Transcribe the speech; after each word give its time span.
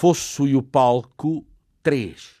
Fosso 0.00 0.46
e 0.46 0.54
o 0.54 0.62
Palco 0.62 1.44
3. 1.82 2.37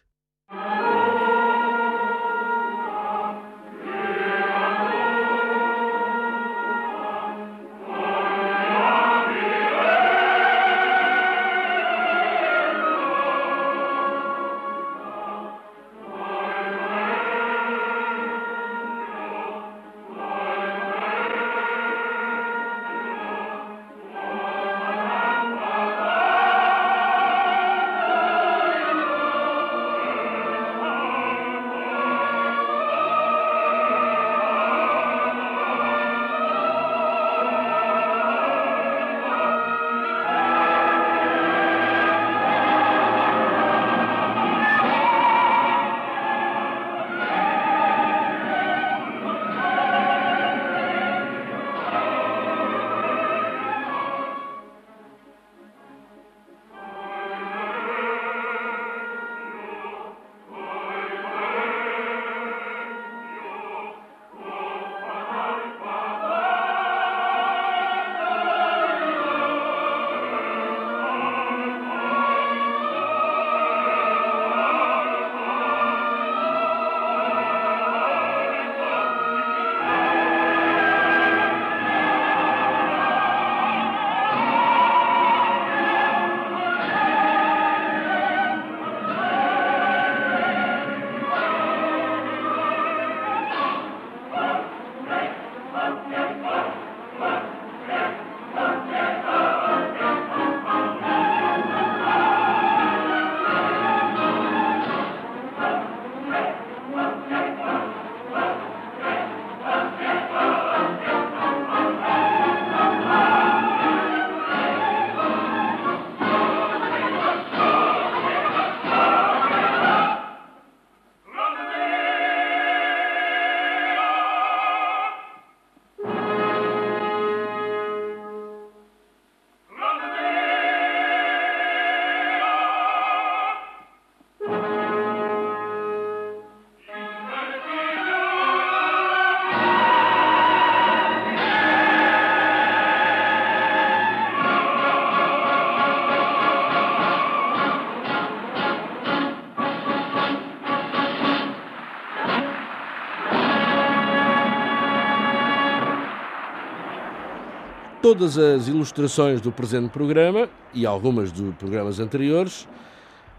Todas 158.10 158.38
as 158.38 158.68
ilustrações 158.68 159.38
do 159.38 159.52
presente 159.52 159.90
programa 159.90 160.48
e 160.72 160.86
algumas 160.86 161.30
de 161.30 161.42
programas 161.58 162.00
anteriores, 162.00 162.66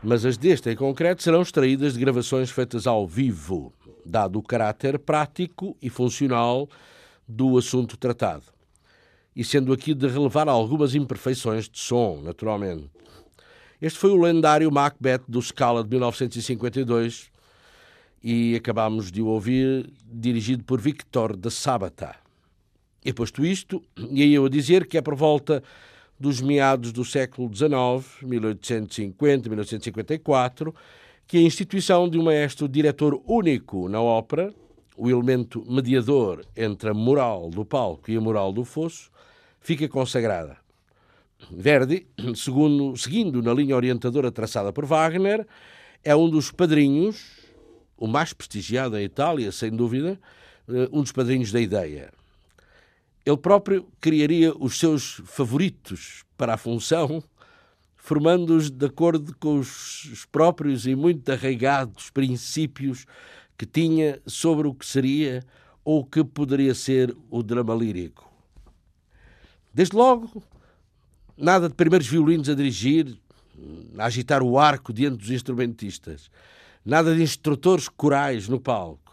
mas 0.04 0.24
as 0.24 0.38
deste 0.38 0.70
em 0.70 0.76
concreto, 0.76 1.24
serão 1.24 1.42
extraídas 1.42 1.94
de 1.94 2.00
gravações 2.00 2.52
feitas 2.52 2.86
ao 2.86 3.08
vivo, 3.08 3.74
dado 4.06 4.38
o 4.38 4.44
caráter 4.44 5.00
prático 5.00 5.76
e 5.82 5.90
funcional 5.90 6.70
do 7.28 7.58
assunto 7.58 7.98
tratado. 7.98 8.44
E 9.36 9.44
sendo 9.44 9.74
aqui 9.74 9.96
de 9.96 10.08
relevar 10.08 10.48
algumas 10.48 10.94
imperfeições 10.94 11.68
de 11.68 11.80
som, 11.80 12.22
naturalmente. 12.24 12.92
Este 13.82 13.98
foi 13.98 14.12
o 14.12 14.22
lendário 14.22 14.72
Macbeth 14.72 15.24
do 15.28 15.42
Scala 15.42 15.84
de 15.84 15.90
1952 15.90 17.32
e 18.24 18.56
acabámos 18.56 19.12
de 19.12 19.20
o 19.20 19.26
ouvir 19.26 19.92
dirigido 20.06 20.64
por 20.64 20.80
Victor 20.80 21.36
de 21.36 21.50
Sabata. 21.50 22.19
E 23.04 23.14
posto 23.14 23.46
isto, 23.46 23.82
ia 24.12 24.26
eu 24.26 24.46
a 24.46 24.50
dizer 24.50 24.86
que 24.88 24.98
é 24.98 25.02
por 25.02 25.16
volta 25.16 25.64
dos 26.20 26.42
meados 26.42 26.92
do 26.92 27.06
século 27.06 27.50
XIX, 27.54 28.24
1850, 28.24 29.50
1854, 29.50 30.76
que 31.26 31.38
a 31.38 31.42
instituição 31.42 32.10
de 32.10 32.18
um 32.18 32.24
maestro 32.24 32.68
diretor 32.68 33.22
único 33.26 33.88
na 33.88 34.02
ópera, 34.02 34.54
o 34.98 35.10
elemento 35.10 35.64
mediador 35.66 36.46
entre 36.58 36.90
a 36.90 36.94
moral 36.94 37.50
do 37.50 37.64
palco 37.64 38.12
e 38.12 38.18
a 38.18 38.22
moral 38.22 38.52
do 38.52 38.66
fosso, 38.66 39.10
fica 39.62 39.88
consagrada. 39.88 40.58
Verdi, 41.50 42.06
segundo, 42.36 42.98
seguindo 42.98 43.42
na 43.42 43.54
linha 43.54 43.76
orientadora 43.76 44.30
traçada 44.30 44.74
por 44.74 44.86
Wagner, 44.86 45.48
é 46.04 46.14
um 46.14 46.30
dos 46.30 46.52
padrinhos, 46.52 47.40
o 47.98 48.08
mais 48.08 48.34
prestigiado 48.34 48.92
da 48.92 49.02
Itália, 49.02 49.52
sem 49.52 49.72
dúvida, 49.72 50.20
eh, 50.68 50.90
um 50.92 51.02
dos 51.02 51.14
padrinhos 51.14 51.52
da 51.52 51.62
ideia. 51.62 52.12
Ele 53.30 53.38
próprio 53.38 53.88
criaria 54.02 54.52
os 54.58 54.80
seus 54.80 55.22
favoritos 55.26 56.24
para 56.36 56.56
a 56.56 56.58
função, 56.58 57.22
formando-os 57.96 58.72
de 58.72 58.88
acordo 58.88 59.36
com 59.38 59.60
os 59.60 60.26
próprios 60.32 60.88
e 60.88 60.96
muito 60.96 61.32
arraigados 61.32 62.10
princípios 62.10 63.06
que 63.56 63.68
tinha 63.68 64.20
sobre 64.26 64.68
o 64.68 64.74
que 64.74 64.84
seria 64.84 65.44
ou 65.86 66.00
o 66.00 66.06
que 66.06 66.24
poderia 66.24 66.74
ser 66.74 67.16
o 67.30 67.44
drama 67.44 67.76
lírico. 67.76 68.28
Desde 69.72 69.96
logo, 69.96 70.42
nada 71.38 71.70
de 71.70 71.76
primeiros 71.76 72.08
violinos 72.08 72.50
a 72.50 72.56
dirigir, 72.56 73.16
a 73.96 74.06
agitar 74.06 74.42
o 74.42 74.58
arco 74.58 74.92
diante 74.92 75.18
dos 75.18 75.30
instrumentistas, 75.30 76.32
nada 76.84 77.16
de 77.16 77.22
instrutores 77.22 77.88
corais 77.88 78.48
no 78.48 78.60
palco 78.60 79.09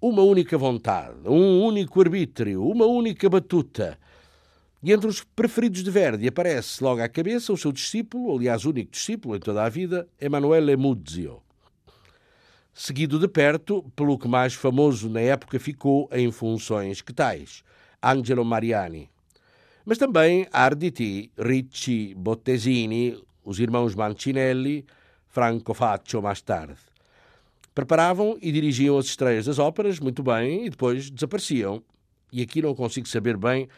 uma 0.00 0.22
única 0.22 0.56
vontade, 0.56 1.28
um 1.28 1.62
único 1.62 2.00
arbítrio, 2.00 2.66
uma 2.66 2.86
única 2.86 3.28
batuta. 3.28 3.98
E 4.82 4.92
entre 4.92 5.06
os 5.06 5.22
preferidos 5.22 5.84
de 5.84 5.90
Verdi 5.90 6.26
aparece 6.26 6.82
logo 6.82 7.02
à 7.02 7.08
cabeça 7.08 7.52
o 7.52 7.56
seu 7.56 7.70
discípulo, 7.70 8.34
aliás, 8.34 8.64
único 8.64 8.92
discípulo 8.92 9.36
em 9.36 9.40
toda 9.40 9.62
a 9.62 9.68
vida, 9.68 10.08
Emanuele 10.18 10.74
Muzio. 10.74 11.42
Seguido 12.72 13.18
de 13.18 13.28
perto 13.28 13.82
pelo 13.94 14.18
que 14.18 14.26
mais 14.26 14.54
famoso 14.54 15.10
na 15.10 15.20
época 15.20 15.58
ficou 15.60 16.08
em 16.10 16.32
funções 16.32 17.02
que 17.02 17.12
tais, 17.12 17.62
Angelo 18.02 18.44
Mariani. 18.44 19.10
mas 19.84 19.98
também 19.98 20.46
Arditi, 20.50 21.30
Ricci, 21.38 22.14
Bottesini, 22.14 23.22
os 23.44 23.58
irmãos 23.60 23.94
Mancinelli, 23.94 24.86
Franco 25.28 25.74
Faccio 25.74 26.22
mais 26.22 26.40
tarde. 26.40 26.89
Preparavam 27.74 28.36
e 28.42 28.50
dirigiam 28.50 28.98
as 28.98 29.06
estreias 29.06 29.46
das 29.46 29.58
óperas 29.58 30.00
muito 30.00 30.22
bem 30.22 30.66
e 30.66 30.70
depois 30.70 31.10
desapareciam. 31.10 31.82
E 32.32 32.42
aqui 32.42 32.60
não 32.60 32.74
consigo 32.74 33.08
saber 33.08 33.36
bem 33.36 33.68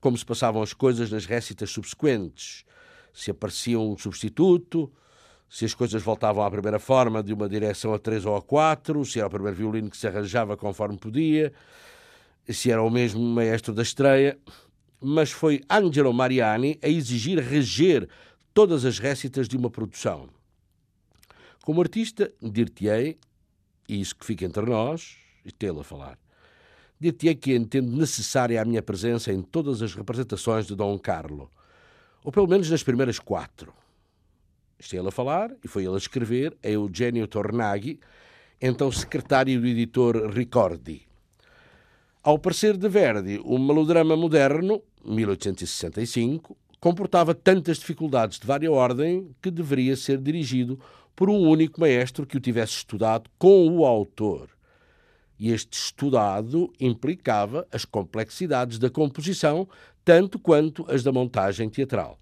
como 0.00 0.16
se 0.16 0.24
passavam 0.24 0.62
as 0.62 0.72
coisas 0.72 1.10
nas 1.10 1.26
récitas 1.26 1.70
subsequentes. 1.70 2.64
Se 3.12 3.30
aparecia 3.30 3.78
um 3.78 3.96
substituto, 3.96 4.90
se 5.48 5.66
as 5.66 5.74
coisas 5.74 6.02
voltavam 6.02 6.42
à 6.42 6.50
primeira 6.50 6.78
forma 6.78 7.22
de 7.22 7.32
uma 7.32 7.46
direção 7.46 7.92
a 7.92 7.98
três 7.98 8.24
ou 8.24 8.34
a 8.34 8.42
quatro, 8.42 9.04
se 9.04 9.18
era 9.18 9.28
o 9.28 9.30
primeiro 9.30 9.56
violino 9.56 9.90
que 9.90 9.96
se 9.98 10.06
arranjava 10.06 10.56
conforme 10.56 10.96
podia, 10.96 11.52
se 12.48 12.70
era 12.70 12.82
o 12.82 12.88
mesmo 12.88 13.20
maestro 13.20 13.74
da 13.74 13.82
estreia. 13.82 14.38
Mas 14.98 15.30
foi 15.30 15.60
Angelo 15.68 16.12
Mariani 16.12 16.78
a 16.82 16.88
exigir 16.88 17.38
reger 17.38 18.08
todas 18.54 18.84
as 18.84 18.98
récitas 18.98 19.46
de 19.46 19.56
uma 19.56 19.68
produção. 19.68 20.28
Como 21.62 21.80
artista, 21.82 22.32
dir-te-ei, 22.40 23.18
e 23.92 24.00
isso 24.00 24.16
que 24.16 24.24
fica 24.24 24.46
entre 24.46 24.64
nós, 24.64 25.18
e 25.44 25.52
tê-lo 25.52 25.80
a 25.80 25.84
falar, 25.84 26.18
dir-te-ei 26.98 27.34
que 27.34 27.54
entendo 27.54 27.94
necessária 27.94 28.60
a 28.62 28.64
minha 28.64 28.82
presença 28.82 29.30
em 29.30 29.42
todas 29.42 29.82
as 29.82 29.94
representações 29.94 30.66
de 30.66 30.74
Dom 30.74 30.98
Carlo, 30.98 31.50
ou 32.24 32.32
pelo 32.32 32.46
menos 32.46 32.70
nas 32.70 32.82
primeiras 32.82 33.18
quatro. 33.18 33.74
Isto 34.78 34.96
é 34.96 34.98
ele 34.98 35.08
a 35.08 35.12
falar, 35.12 35.54
e 35.62 35.68
foi 35.68 35.84
ele 35.84 35.94
a 35.94 35.98
escrever, 35.98 36.56
a 36.64 36.68
Eugenio 36.68 37.28
Tornaghi, 37.28 38.00
então 38.60 38.90
secretário 38.90 39.60
do 39.60 39.66
editor 39.66 40.30
Ricordi. 40.30 41.02
Ao 42.22 42.38
parecer 42.38 42.78
de 42.78 42.88
Verdi, 42.88 43.40
o 43.44 43.58
melodrama 43.58 44.16
moderno, 44.16 44.82
1865, 45.04 46.56
comportava 46.80 47.34
tantas 47.34 47.78
dificuldades 47.78 48.38
de 48.38 48.46
vária 48.46 48.72
ordem 48.72 49.34
que 49.42 49.50
deveria 49.50 49.96
ser 49.96 50.18
dirigido 50.18 50.80
por 51.14 51.28
um 51.28 51.40
único 51.48 51.80
maestro 51.80 52.26
que 52.26 52.36
o 52.36 52.40
tivesse 52.40 52.74
estudado 52.74 53.30
com 53.38 53.68
o 53.68 53.84
autor. 53.84 54.48
E 55.38 55.50
este 55.50 55.76
estudado 55.76 56.72
implicava 56.78 57.66
as 57.72 57.84
complexidades 57.84 58.78
da 58.78 58.88
composição, 58.88 59.68
tanto 60.04 60.38
quanto 60.38 60.84
as 60.88 61.02
da 61.02 61.12
montagem 61.12 61.68
teatral. 61.68 62.18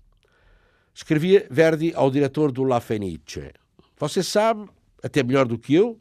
Escrevia 0.94 1.46
Verdi 1.50 1.92
ao 1.94 2.10
diretor 2.10 2.50
do 2.50 2.62
La 2.62 2.80
Fenice. 2.80 3.52
Você 3.98 4.22
sabe, 4.22 4.68
até 5.02 5.22
melhor 5.22 5.46
do 5.46 5.58
que 5.58 5.74
eu, 5.74 5.98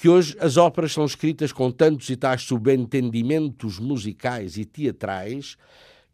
que 0.00 0.08
hoje 0.08 0.36
as 0.40 0.56
óperas 0.56 0.92
são 0.92 1.04
escritas 1.04 1.52
com 1.52 1.70
tantos 1.70 2.08
e 2.08 2.16
tais 2.16 2.42
subentendimentos 2.42 3.78
musicais 3.78 4.56
e 4.56 4.64
teatrais 4.64 5.56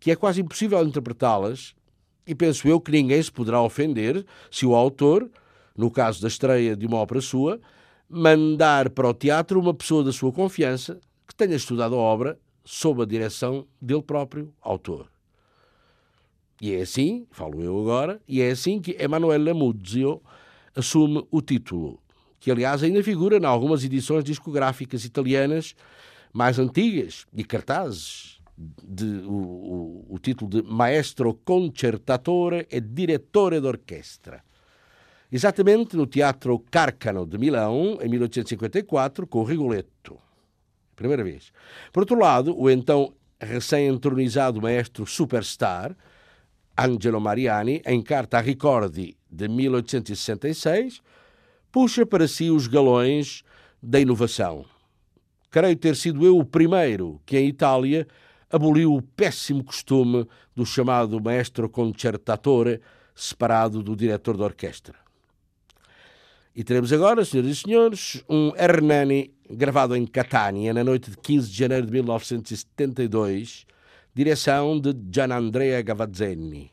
que 0.01 0.11
é 0.11 0.17
quase 0.17 0.41
impossível 0.41 0.83
interpretá-las, 0.83 1.75
e 2.27 2.35
penso 2.35 2.67
eu 2.67 2.81
que 2.81 2.91
ninguém 2.91 3.23
se 3.23 3.31
poderá 3.31 3.61
ofender 3.61 4.25
se 4.51 4.65
o 4.65 4.75
autor, 4.75 5.31
no 5.81 5.91
caso 5.91 6.21
da 6.21 6.29
estreia 6.29 6.77
de 6.77 6.87
uma 6.87 6.99
ópera 6.99 7.23
sua, 7.23 7.59
mandar 8.07 8.91
para 8.91 9.09
o 9.09 9.15
teatro 9.15 9.59
uma 9.59 9.73
pessoa 9.73 10.05
da 10.05 10.13
sua 10.13 10.31
confiança 10.31 11.01
que 11.27 11.35
tenha 11.35 11.57
estudado 11.57 11.95
a 11.95 11.99
obra 11.99 12.39
sob 12.63 13.03
a 13.03 13.07
direção 13.07 13.67
dele 13.81 14.03
próprio, 14.03 14.53
autor. 14.61 15.11
E 16.61 16.75
é 16.75 16.83
assim, 16.83 17.27
falo 17.31 17.63
eu 17.63 17.81
agora, 17.81 18.21
e 18.29 18.43
é 18.43 18.51
assim 18.51 18.79
que 18.79 18.95
Emanuele 19.01 19.55
Muzio 19.55 20.21
assume 20.77 21.27
o 21.31 21.41
título, 21.41 21.99
que 22.39 22.51
aliás 22.51 22.83
ainda 22.83 23.03
figura 23.03 23.39
em 23.39 23.47
algumas 23.47 23.83
edições 23.83 24.23
discográficas 24.23 25.07
italianas 25.07 25.75
mais 26.31 26.59
antigas 26.59 27.27
e 27.35 27.43
cartazes 27.43 28.39
de, 28.85 29.23
o, 29.25 29.33
o, 29.33 30.07
o, 30.11 30.19
título 30.19 30.51
de 30.51 30.63
Maestro 30.63 31.33
Concertatore 31.43 32.67
e 32.71 32.81
Direttore 32.81 33.61
d'Orchestra. 33.61 34.45
Exatamente 35.33 35.97
no 35.97 36.07
Teatro 36.07 36.59
Carcano 36.71 37.25
de 37.25 37.39
Milão, 37.39 37.99
em 38.03 38.09
1854, 38.09 39.27
com 39.29 39.45
Rigoletto. 39.45 40.19
Primeira 40.97 41.23
vez. 41.23 41.53
Por 41.93 42.01
outro 42.01 42.19
lado, 42.19 42.59
o 42.59 42.69
então 42.69 43.13
recém-entronizado 43.41 44.61
maestro 44.61 45.07
superstar, 45.07 45.97
Angelo 46.77 47.21
Mariani, 47.21 47.81
em 47.87 48.03
carta 48.03 48.39
a 48.39 48.41
Ricordi 48.41 49.17
de 49.31 49.49
1866, 49.49 51.01
puxa 51.71 52.05
para 52.05 52.27
si 52.27 52.51
os 52.51 52.67
galões 52.67 53.45
da 53.81 54.01
inovação. 54.01 54.65
Creio 55.49 55.77
ter 55.77 55.95
sido 55.95 56.27
eu 56.27 56.39
o 56.39 56.45
primeiro 56.45 57.21
que, 57.25 57.39
em 57.39 57.47
Itália, 57.47 58.07
aboliu 58.51 58.95
o 58.95 59.03
péssimo 59.03 59.63
costume 59.63 60.27
do 60.57 60.67
chamado 60.67 61.21
maestro 61.21 61.69
concertatore, 61.69 62.81
separado 63.15 63.83
do 63.83 63.95
diretor 63.95 64.37
da 64.37 64.45
orquestra. 64.45 65.10
E 66.55 66.65
teremos 66.65 66.93
agora, 66.93 67.25
senhoras 67.25 67.51
e 67.51 67.57
senhores, 67.57 68.25
um 68.29 68.53
Hernani 68.57 69.33
gravado 69.49 69.95
em 69.97 70.05
Catania 70.05 70.75
na 70.75 70.83
noite 70.83 71.11
de 71.11 71.17
15 71.17 71.49
de 71.49 71.57
janeiro 71.57 71.87
de 71.87 71.93
1972, 71.93 73.67
direção 74.13 74.81
de 74.81 74.95
Gianandrea 75.13 75.81
Gavazzeni. 75.81 76.73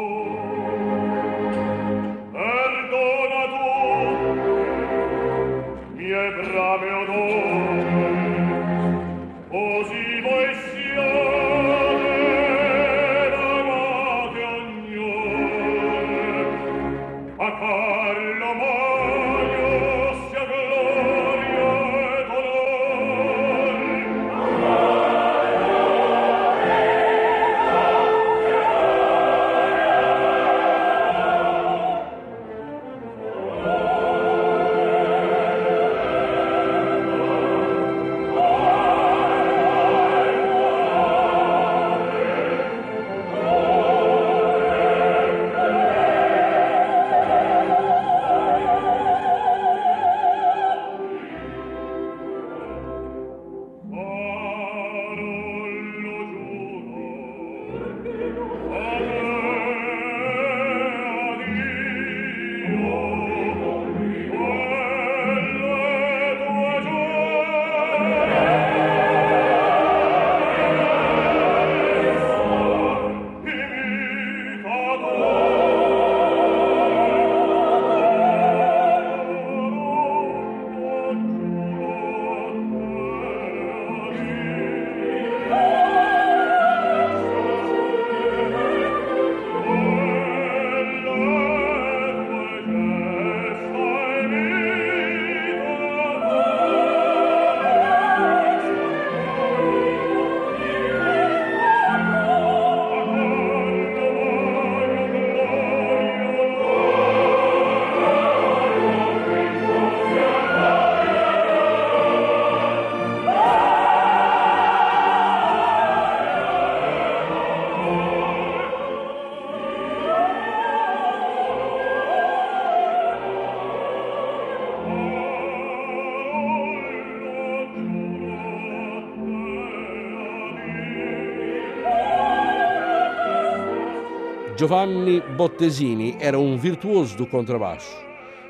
Giovanni 134.61 135.21
Bottesini 135.21 136.17
era 136.19 136.37
um 136.37 136.55
virtuoso 136.55 137.17
do 137.17 137.25
contrabaixo. 137.25 137.97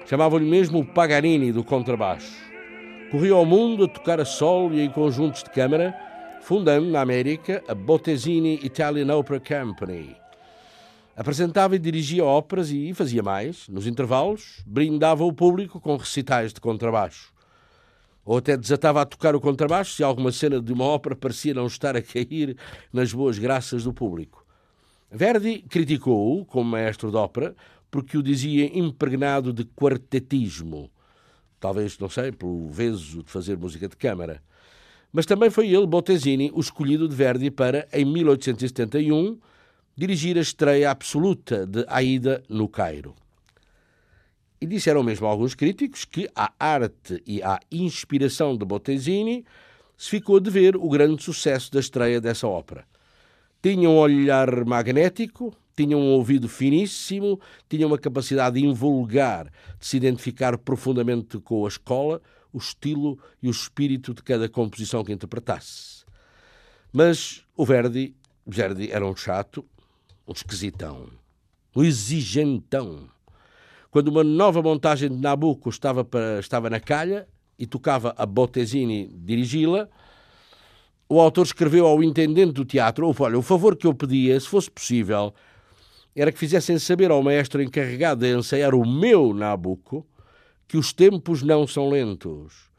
Chamavam-lhe 0.05 0.45
mesmo 0.45 0.79
o 0.79 0.85
Paganini 0.85 1.53
do 1.53 1.63
contrabaixo. 1.63 2.35
Corria 3.09 3.31
ao 3.31 3.45
mundo 3.45 3.85
a 3.85 3.87
tocar 3.87 4.19
a 4.19 4.25
solo 4.25 4.75
e 4.75 4.81
em 4.81 4.89
conjuntos 4.89 5.41
de 5.41 5.49
câmara, 5.51 5.95
fundando 6.41 6.89
na 6.89 6.99
América 6.99 7.63
a 7.65 7.73
Bottesini 7.73 8.59
Italian 8.61 9.15
Opera 9.15 9.39
Company. 9.39 10.17
Apresentava 11.15 11.77
e 11.77 11.79
dirigia 11.79 12.25
óperas 12.25 12.71
e 12.71 12.93
fazia 12.93 13.23
mais. 13.23 13.69
Nos 13.69 13.87
intervalos, 13.87 14.61
brindava 14.65 15.23
o 15.23 15.31
público 15.31 15.79
com 15.79 15.95
recitais 15.95 16.51
de 16.51 16.59
contrabaixo. 16.59 17.31
Ou 18.25 18.39
até 18.39 18.57
desatava 18.57 19.01
a 19.01 19.05
tocar 19.05 19.33
o 19.33 19.39
contrabaixo 19.39 19.93
se 19.93 20.03
alguma 20.03 20.33
cena 20.33 20.61
de 20.61 20.73
uma 20.73 20.83
ópera 20.83 21.15
parecia 21.15 21.53
não 21.53 21.67
estar 21.67 21.95
a 21.95 22.01
cair 22.01 22.57
nas 22.91 23.13
boas 23.13 23.39
graças 23.39 23.85
do 23.85 23.93
público. 23.93 24.40
Verdi 25.11 25.59
criticou-o 25.63 26.45
como 26.45 26.71
maestro 26.71 27.11
de 27.11 27.17
ópera 27.17 27.53
porque 27.91 28.17
o 28.17 28.23
dizia 28.23 28.77
impregnado 28.77 29.51
de 29.51 29.65
quartetismo. 29.65 30.89
Talvez, 31.59 31.99
não 31.99 32.09
sei, 32.09 32.31
pelo 32.31 32.69
veso 32.69 33.21
de 33.21 33.29
fazer 33.29 33.57
música 33.57 33.89
de 33.89 33.97
câmara. 33.97 34.41
Mas 35.11 35.25
também 35.25 35.49
foi 35.49 35.67
ele, 35.67 35.85
Bottesini, 35.85 36.49
o 36.53 36.61
escolhido 36.61 37.09
de 37.09 37.13
Verdi 37.13 37.51
para, 37.51 37.85
em 37.91 38.05
1871, 38.05 39.37
dirigir 39.97 40.37
a 40.37 40.41
estreia 40.41 40.89
absoluta 40.89 41.67
de 41.67 41.83
Aida 41.89 42.41
no 42.47 42.69
Cairo. 42.69 43.13
E 44.61 44.65
disseram 44.65 45.03
mesmo 45.03 45.27
alguns 45.27 45.53
críticos 45.53 46.05
que 46.05 46.29
à 46.33 46.53
arte 46.57 47.21
e 47.27 47.43
à 47.43 47.59
inspiração 47.69 48.55
de 48.55 48.63
Bottesini 48.63 49.43
se 49.97 50.09
ficou 50.09 50.39
de 50.39 50.49
ver 50.49 50.77
o 50.77 50.87
grande 50.87 51.21
sucesso 51.21 51.69
da 51.73 51.81
estreia 51.81 52.21
dessa 52.21 52.47
ópera. 52.47 52.85
Tinha 53.61 53.89
um 53.89 53.97
olhar 53.97 54.65
magnético, 54.65 55.55
tinha 55.75 55.95
um 55.95 56.11
ouvido 56.11 56.49
finíssimo, 56.49 57.39
tinha 57.69 57.85
uma 57.85 57.97
capacidade 57.97 58.63
invulgar 58.63 59.45
de 59.79 59.85
se 59.85 59.97
identificar 59.97 60.57
profundamente 60.57 61.39
com 61.39 61.65
a 61.65 61.67
escola, 61.67 62.21
o 62.51 62.57
estilo 62.57 63.19
e 63.41 63.47
o 63.47 63.51
espírito 63.51 64.13
de 64.13 64.23
cada 64.23 64.49
composição 64.49 65.03
que 65.03 65.13
interpretasse. 65.13 66.03
Mas 66.91 67.45
o 67.55 67.65
Verdi, 67.65 68.15
Verdi 68.45 68.91
era 68.91 69.05
um 69.05 69.15
chato, 69.15 69.63
um 70.27 70.33
esquisitão, 70.33 71.09
um 71.75 71.83
exigentão. 71.83 73.07
Quando 73.89 74.07
uma 74.07 74.23
nova 74.23 74.61
montagem 74.61 75.09
de 75.09 75.17
Nabucco 75.17 75.69
estava, 75.69 76.03
para, 76.03 76.39
estava 76.39 76.69
na 76.69 76.79
calha 76.79 77.27
e 77.57 77.65
tocava 77.65 78.13
a 78.17 78.25
Bottesini 78.25 79.07
dirigi-la, 79.07 79.87
o 81.11 81.19
autor 81.19 81.45
escreveu 81.45 81.85
ao 81.85 82.01
intendente 82.01 82.53
do 82.53 82.63
teatro: 82.63 83.13
Olha, 83.19 83.37
o 83.37 83.41
favor 83.41 83.75
que 83.75 83.85
eu 83.85 83.93
pedia, 83.93 84.39
se 84.39 84.47
fosse 84.47 84.71
possível, 84.71 85.33
era 86.15 86.31
que 86.31 86.39
fizessem 86.39 86.79
saber 86.79 87.11
ao 87.11 87.21
maestro 87.21 87.61
encarregado 87.61 88.21
de 88.21 88.33
ensaiar 88.33 88.73
o 88.73 88.87
meu 88.87 89.33
Nabucco 89.33 90.07
que 90.69 90.77
os 90.77 90.93
tempos 90.93 91.43
não 91.43 91.67
são 91.67 91.89
lentos. 91.89 92.71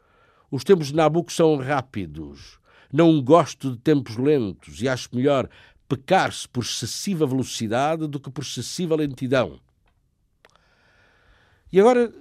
Os 0.49 0.63
tempos 0.63 0.87
de 0.87 0.95
Nabucco 0.95 1.31
são 1.31 1.57
rápidos. 1.57 2.57
Não 2.91 3.21
gosto 3.21 3.71
de 3.71 3.77
tempos 3.77 4.17
lentos 4.17 4.81
e 4.81 4.89
acho 4.89 5.09
melhor 5.13 5.47
pecar-se 5.87 6.49
por 6.49 6.63
excessiva 6.63 7.27
velocidade 7.27 8.07
do 8.07 8.19
que 8.19 8.31
por 8.31 8.43
excessiva 8.43 8.95
lentidão. 8.95 9.59
E 11.71 11.79
agora 11.79 12.11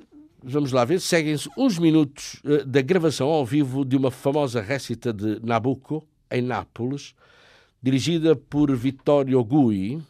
vamos 0.43 0.73
lá 0.73 0.85
ver, 0.85 1.01
seguem-se 1.01 1.49
uns 1.57 1.79
minutos 1.79 2.41
uh, 2.45 2.65
da 2.65 2.83
gravação 2.83 3.29
ao 3.29 3.47
vivo 3.47 3.85
de 3.85 3.97
uma 3.97 4.11
famosa 4.11 4.61
récita 4.61 5.13
de 5.13 5.41
Nabucco, 5.45 6.07
em 6.31 6.43
Nápoles, 6.43 7.15
dirigida 7.83 8.35
por 8.35 8.75
Vittorio 8.75 9.43
Gui, 9.45 10.03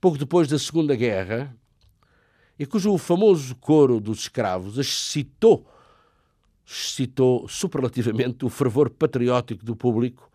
pouco 0.00 0.18
depois 0.18 0.48
da 0.48 0.58
Segunda 0.58 0.94
Guerra, 0.94 1.54
e 2.58 2.64
cujo 2.64 2.96
famoso 2.96 3.54
coro 3.56 4.00
dos 4.00 4.20
escravos 4.20 4.78
excitou, 4.78 5.66
excitou 6.64 7.46
superlativamente 7.48 8.44
o 8.44 8.48
fervor 8.48 8.90
patriótico 8.90 9.64
do 9.64 9.76
público, 9.76 10.30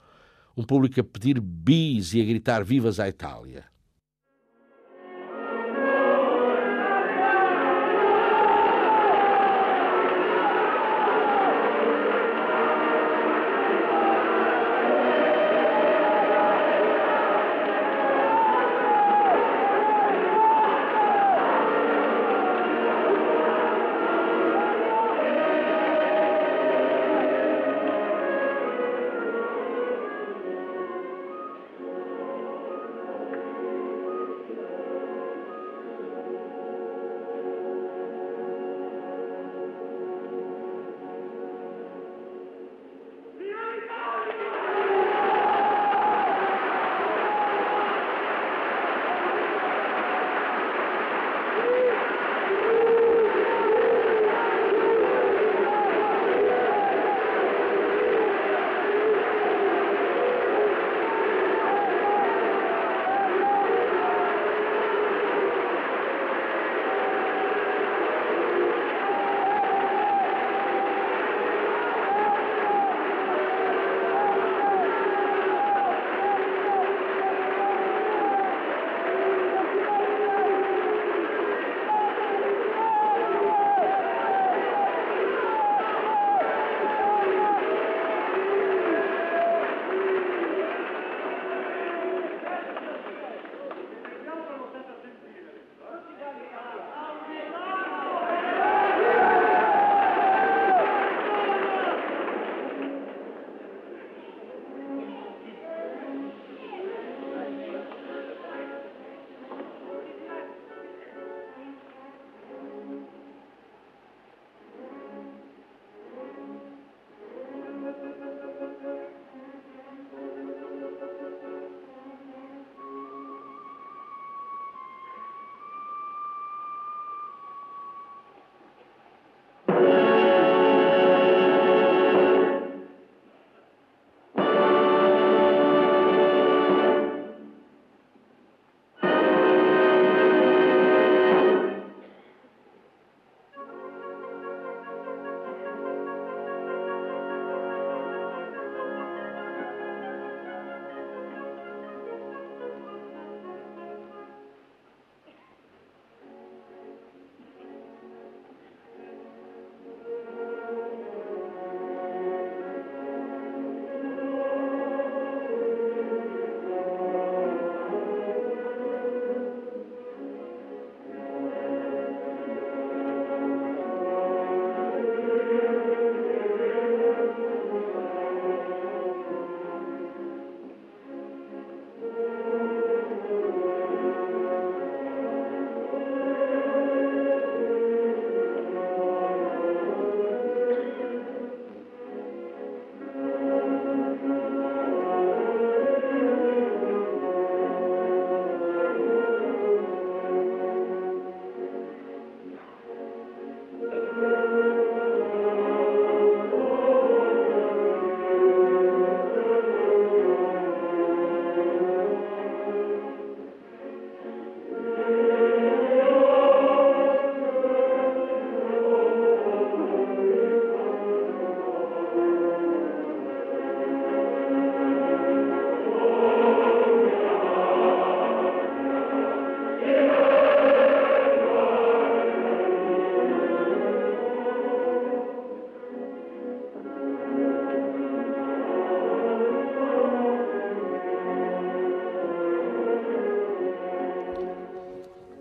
um 0.55 0.63
público 0.63 1.00
a 1.00 1.03
pedir 1.03 1.39
bis 1.39 2.13
e 2.13 2.21
a 2.21 2.25
gritar 2.25 2.63
vivas 2.63 3.00
à 3.00 3.07
Itália. 3.07 3.71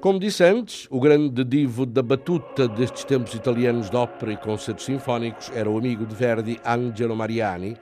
Como 0.01 0.19
disse 0.19 0.43
antes, 0.43 0.87
o 0.91 0.99
grande 0.99 1.45
divo 1.45 1.85
da 1.85 2.03
batuta 2.03 2.67
destes 2.67 3.05
tempos 3.05 3.35
italianos 3.35 3.91
de 3.91 3.97
ópera 3.97 4.33
e 4.33 4.37
concertos 4.39 4.87
sinfónicos 4.87 5.51
era 5.51 5.69
o 5.69 5.77
amigo 5.77 6.07
de 6.07 6.15
Verdi, 6.15 6.59
Angelo 6.65 7.15
Mariani, 7.15 7.77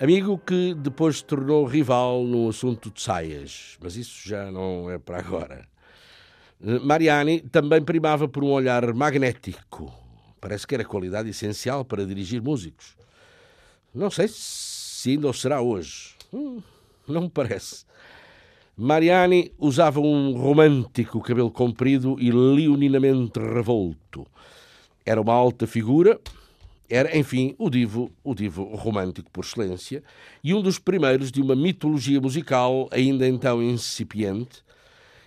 amigo 0.00 0.36
que 0.36 0.74
depois 0.74 1.18
se 1.18 1.24
tornou 1.24 1.64
rival 1.64 2.24
no 2.24 2.48
assunto 2.48 2.90
de 2.90 3.00
saias, 3.00 3.78
mas 3.80 3.94
isso 3.94 4.28
já 4.28 4.50
não 4.50 4.90
é 4.90 4.98
para 4.98 5.20
agora. 5.20 5.68
Mariani 6.60 7.40
também 7.42 7.84
primava 7.84 8.26
por 8.26 8.42
um 8.42 8.50
olhar 8.50 8.92
magnético. 8.92 9.94
Parece 10.40 10.66
que 10.66 10.74
era 10.74 10.84
qualidade 10.84 11.30
essencial 11.30 11.84
para 11.84 12.04
dirigir 12.04 12.42
músicos. 12.42 12.96
Não 13.94 14.10
sei 14.10 14.26
se 14.28 15.10
ainda 15.10 15.28
o 15.28 15.32
será 15.32 15.60
hoje. 15.60 16.16
Hum, 16.32 16.60
não 17.06 17.22
me 17.22 17.30
parece. 17.30 17.86
Mariani 18.80 19.50
usava 19.58 19.98
um 19.98 20.34
romântico 20.38 21.20
cabelo 21.20 21.50
comprido 21.50 22.16
e 22.20 22.30
leoninamente 22.30 23.40
revolto. 23.40 24.24
Era 25.04 25.20
uma 25.20 25.32
alta 25.32 25.66
figura, 25.66 26.20
era, 26.88 27.18
enfim, 27.18 27.56
o 27.58 27.68
divo, 27.68 28.08
o 28.22 28.36
divo 28.36 28.62
romântico 28.76 29.28
por 29.32 29.44
excelência, 29.44 30.00
e 30.44 30.54
um 30.54 30.62
dos 30.62 30.78
primeiros 30.78 31.32
de 31.32 31.42
uma 31.42 31.56
mitologia 31.56 32.20
musical 32.20 32.88
ainda 32.92 33.26
então 33.26 33.60
incipiente, 33.60 34.62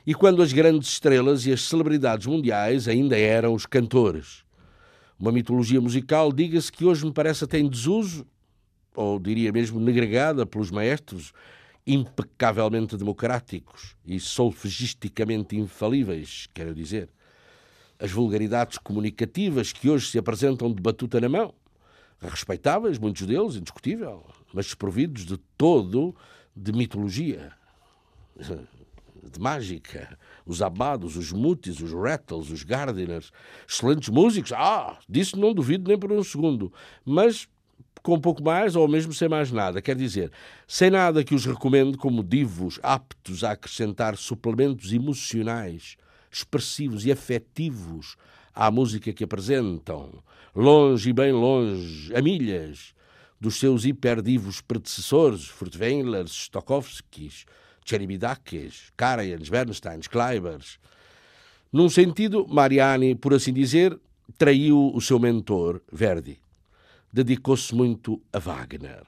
e 0.07 0.13
quando 0.13 0.41
as 0.41 0.53
grandes 0.53 0.87
estrelas 0.87 1.45
e 1.45 1.51
as 1.51 1.63
celebridades 1.63 2.27
mundiais 2.27 2.87
ainda 2.87 3.19
eram 3.19 3.53
os 3.53 3.65
cantores. 3.65 4.45
Uma 5.19 5.33
mitologia 5.33 5.81
musical, 5.81 6.31
diga-se 6.31 6.71
que 6.71 6.85
hoje 6.85 7.05
me 7.05 7.11
parece 7.11 7.43
até 7.43 7.59
em 7.59 7.67
desuso, 7.67 8.25
ou 8.95 9.19
diria 9.19 9.51
mesmo 9.51 9.77
negregada 9.77 10.45
pelos 10.45 10.71
maestros, 10.71 11.33
impecavelmente 11.85 12.97
democráticos 12.97 13.95
e 14.05 14.19
solfegisticamente 14.19 15.55
infalíveis, 15.55 16.47
quero 16.53 16.73
dizer. 16.73 17.09
As 17.99 18.11
vulgaridades 18.11 18.77
comunicativas 18.77 19.71
que 19.71 19.89
hoje 19.89 20.09
se 20.09 20.17
apresentam 20.17 20.73
de 20.73 20.81
batuta 20.81 21.19
na 21.19 21.29
mão, 21.29 21.53
respeitáveis, 22.19 22.97
muitos 22.97 23.25
deles, 23.25 23.55
indiscutível, 23.55 24.25
mas 24.53 24.65
desprovidos 24.65 25.25
de 25.25 25.37
todo 25.57 26.15
de 26.55 26.71
mitologia, 26.71 27.53
de 28.37 29.39
mágica. 29.39 30.17
Os 30.45 30.61
abados, 30.61 31.15
os 31.15 31.31
mutis, 31.31 31.79
os 31.79 31.93
rattles, 31.93 32.49
os 32.49 32.63
gardeners, 32.63 33.31
excelentes 33.67 34.09
músicos, 34.09 34.51
ah, 34.51 34.97
disso 35.07 35.37
não 35.37 35.53
duvido 35.53 35.87
nem 35.87 35.97
por 35.97 36.11
um 36.11 36.23
segundo, 36.23 36.73
mas 37.05 37.47
com 38.01 38.19
pouco 38.19 38.43
mais 38.43 38.75
ou 38.75 38.87
mesmo 38.87 39.13
sem 39.13 39.29
mais 39.29 39.51
nada. 39.51 39.81
Quer 39.81 39.95
dizer, 39.95 40.31
sem 40.67 40.89
nada 40.89 41.23
que 41.23 41.35
os 41.35 41.45
recomende 41.45 41.97
como 41.97 42.23
divos 42.23 42.79
aptos 42.81 43.43
a 43.43 43.51
acrescentar 43.51 44.17
suplementos 44.17 44.91
emocionais, 44.91 45.97
expressivos 46.31 47.05
e 47.05 47.11
afetivos 47.11 48.15
à 48.53 48.71
música 48.71 49.13
que 49.13 49.23
apresentam, 49.23 50.23
longe 50.55 51.09
e 51.09 51.13
bem 51.13 51.31
longe, 51.31 52.13
a 52.15 52.21
milhas, 52.21 52.93
dos 53.39 53.55
seus 53.55 53.85
hiperdivos 53.85 54.61
predecessores, 54.61 55.45
Furtwänglers, 55.45 56.31
Stokowskis, 56.31 57.45
Cheribidakis, 57.83 58.91
Karayans, 58.95 59.49
Bernsteins, 59.49 60.07
Kleibers. 60.07 60.79
Num 61.73 61.89
sentido, 61.89 62.45
Mariani, 62.47 63.15
por 63.15 63.33
assim 63.33 63.53
dizer, 63.53 63.97
traiu 64.37 64.91
o 64.93 65.01
seu 65.01 65.17
mentor, 65.17 65.81
Verdi 65.91 66.39
dedicou-se 67.11 67.73
muito 67.73 68.21
a 68.31 68.39
Wagner. 68.39 69.03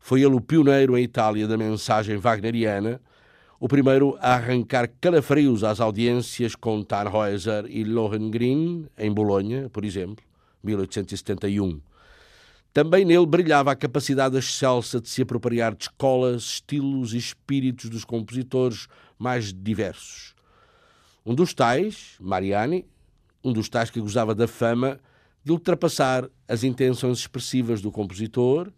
Foi 0.00 0.22
ele 0.22 0.34
o 0.34 0.40
pioneiro 0.40 0.96
em 0.96 1.02
Itália 1.02 1.46
da 1.46 1.56
mensagem 1.56 2.16
wagneriana, 2.16 3.00
o 3.60 3.66
primeiro 3.66 4.16
a 4.20 4.34
arrancar 4.34 4.88
calafrios 5.00 5.64
às 5.64 5.80
audiências 5.80 6.54
com 6.54 6.82
Tannhäuser 6.82 7.66
e 7.68 7.82
Lohengrin, 7.82 8.86
em 8.96 9.12
Bolonha, 9.12 9.68
por 9.68 9.84
exemplo, 9.84 10.24
1871. 10.62 11.80
Também 12.72 13.04
nele 13.04 13.26
brilhava 13.26 13.72
a 13.72 13.76
capacidade 13.76 14.36
excelsa 14.36 15.00
de 15.00 15.08
se 15.08 15.22
apropriar 15.22 15.74
de 15.74 15.84
escolas, 15.84 16.42
estilos 16.42 17.12
e 17.12 17.16
espíritos 17.16 17.90
dos 17.90 18.04
compositores 18.04 18.86
mais 19.18 19.52
diversos. 19.52 20.34
Um 21.26 21.34
dos 21.34 21.52
tais, 21.52 22.14
Mariani, 22.20 22.86
um 23.42 23.52
dos 23.52 23.68
tais 23.68 23.90
que 23.90 24.00
gozava 24.00 24.34
da 24.34 24.46
fama 24.46 25.00
de 25.48 25.52
ultrapassar 25.52 26.28
as 26.46 26.62
intenções 26.62 27.20
expressivas 27.20 27.80
do 27.80 27.90
compositor, 27.90 28.70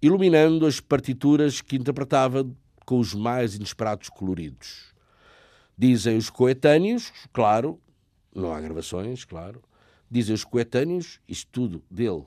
iluminando 0.00 0.64
as 0.64 0.78
partituras 0.78 1.60
que 1.60 1.74
interpretava 1.74 2.48
com 2.86 3.00
os 3.00 3.14
mais 3.14 3.56
inesperados 3.56 4.08
coloridos. 4.08 4.94
Dizem 5.76 6.16
os 6.16 6.30
coetâneos, 6.30 7.12
claro, 7.32 7.80
não 8.32 8.52
há 8.54 8.60
gravações, 8.60 9.24
claro, 9.24 9.60
dizem 10.08 10.36
os 10.36 10.44
coetâneos, 10.44 11.18
isto 11.28 11.48
tudo 11.50 11.82
dele. 11.90 12.22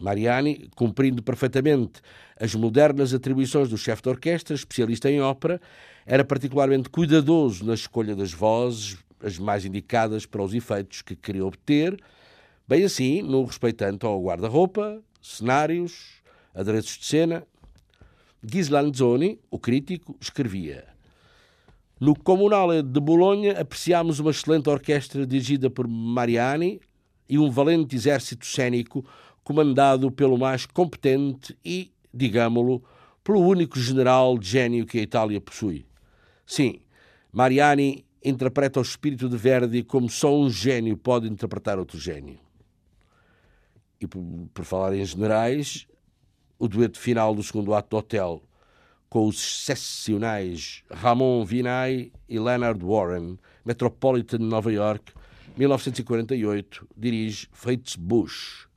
Mariani, 0.00 0.68
cumprindo 0.74 1.22
perfeitamente 1.22 2.00
as 2.36 2.52
modernas 2.56 3.14
atribuições 3.14 3.68
do 3.68 3.78
chefe 3.78 4.02
de 4.02 4.08
orquestra, 4.08 4.56
especialista 4.56 5.08
em 5.08 5.20
ópera, 5.20 5.60
era 6.04 6.24
particularmente 6.24 6.88
cuidadoso 6.88 7.64
na 7.64 7.74
escolha 7.74 8.16
das 8.16 8.32
vozes, 8.32 8.98
as 9.22 9.38
mais 9.38 9.64
indicadas 9.64 10.26
para 10.26 10.42
os 10.42 10.52
efeitos 10.52 11.00
que 11.00 11.14
queria 11.14 11.46
obter, 11.46 11.96
Bem 12.68 12.84
assim, 12.84 13.22
no 13.22 13.46
respeitante 13.46 14.04
ao 14.04 14.22
guarda-roupa, 14.22 15.02
cenários, 15.22 16.20
adereços 16.54 16.98
de 16.98 17.06
cena. 17.06 17.46
Ghislanzoni, 18.44 19.40
o 19.50 19.58
crítico, 19.58 20.14
escrevia 20.20 20.84
No 21.98 22.14
Comunale 22.14 22.82
de 22.82 23.00
Bolonha 23.00 23.58
apreciámos 23.58 24.20
uma 24.20 24.32
excelente 24.32 24.68
orquestra 24.68 25.26
dirigida 25.26 25.70
por 25.70 25.88
Mariani 25.88 26.78
e 27.26 27.38
um 27.38 27.50
valente 27.50 27.96
exército 27.96 28.44
cênico 28.44 29.02
comandado 29.42 30.12
pelo 30.12 30.36
mais 30.36 30.66
competente 30.66 31.56
e, 31.64 31.90
digámo-lo, 32.12 32.84
pelo 33.24 33.40
único 33.40 33.80
general 33.80 34.36
de 34.36 34.46
gênio 34.46 34.84
que 34.84 34.98
a 34.98 35.02
Itália 35.02 35.40
possui. 35.40 35.86
Sim, 36.44 36.80
Mariani 37.32 38.04
interpreta 38.22 38.78
o 38.78 38.82
espírito 38.82 39.26
de 39.26 39.38
Verdi 39.38 39.82
como 39.82 40.10
só 40.10 40.38
um 40.38 40.50
gênio 40.50 40.98
pode 40.98 41.26
interpretar 41.26 41.78
outro 41.78 41.98
gênio 41.98 42.46
e 44.00 44.06
por, 44.06 44.22
por 44.52 44.64
falar 44.64 44.94
em 44.94 45.04
generais, 45.04 45.86
o 46.58 46.68
dueto 46.68 46.98
final 46.98 47.34
do 47.34 47.42
segundo 47.42 47.74
ato 47.74 47.90
do 47.90 47.96
Hotel 47.96 48.42
com 49.08 49.26
os 49.26 49.36
excepcionais 49.36 50.82
Ramon 50.90 51.44
Vinay 51.44 52.12
e 52.28 52.38
Leonard 52.38 52.84
Warren, 52.84 53.38
Metropolitan 53.64 54.38
Nova 54.38 54.70
York, 54.72 55.12
1948, 55.56 56.86
dirige 56.96 57.48
Fritz 57.52 57.96
Bush. 57.96 58.67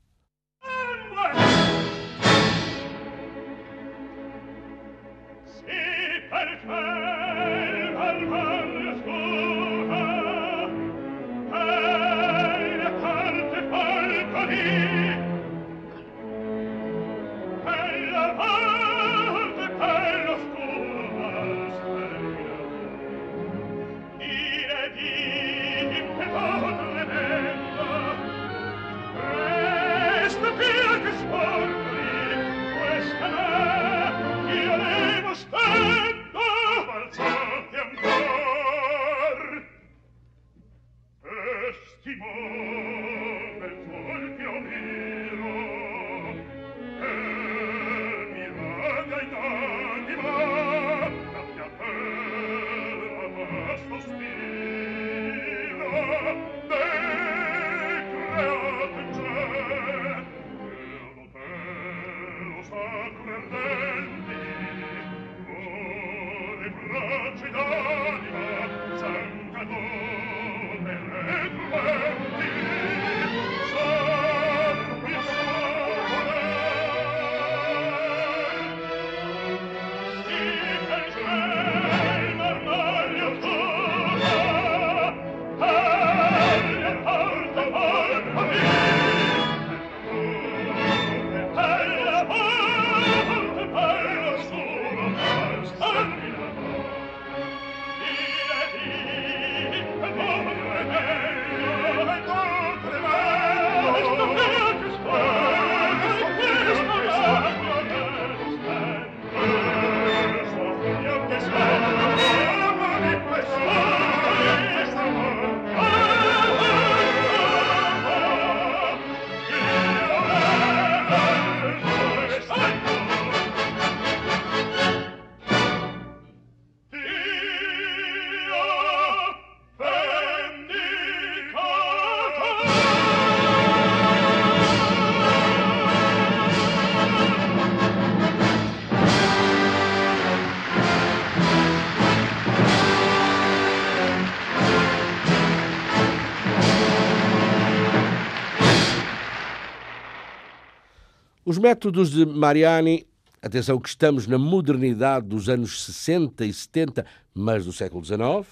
Os 151.52 151.58
métodos 151.58 152.10
de 152.10 152.26
Mariani, 152.26 153.06
atenção 153.42 153.78
que 153.78 153.90
estamos 153.90 154.26
na 154.26 154.38
modernidade 154.38 155.28
dos 155.28 155.50
anos 155.50 155.84
60 155.84 156.46
e 156.46 156.54
70, 156.54 157.06
mas 157.34 157.66
do 157.66 157.74
século 157.74 158.06
XIX, 158.06 158.48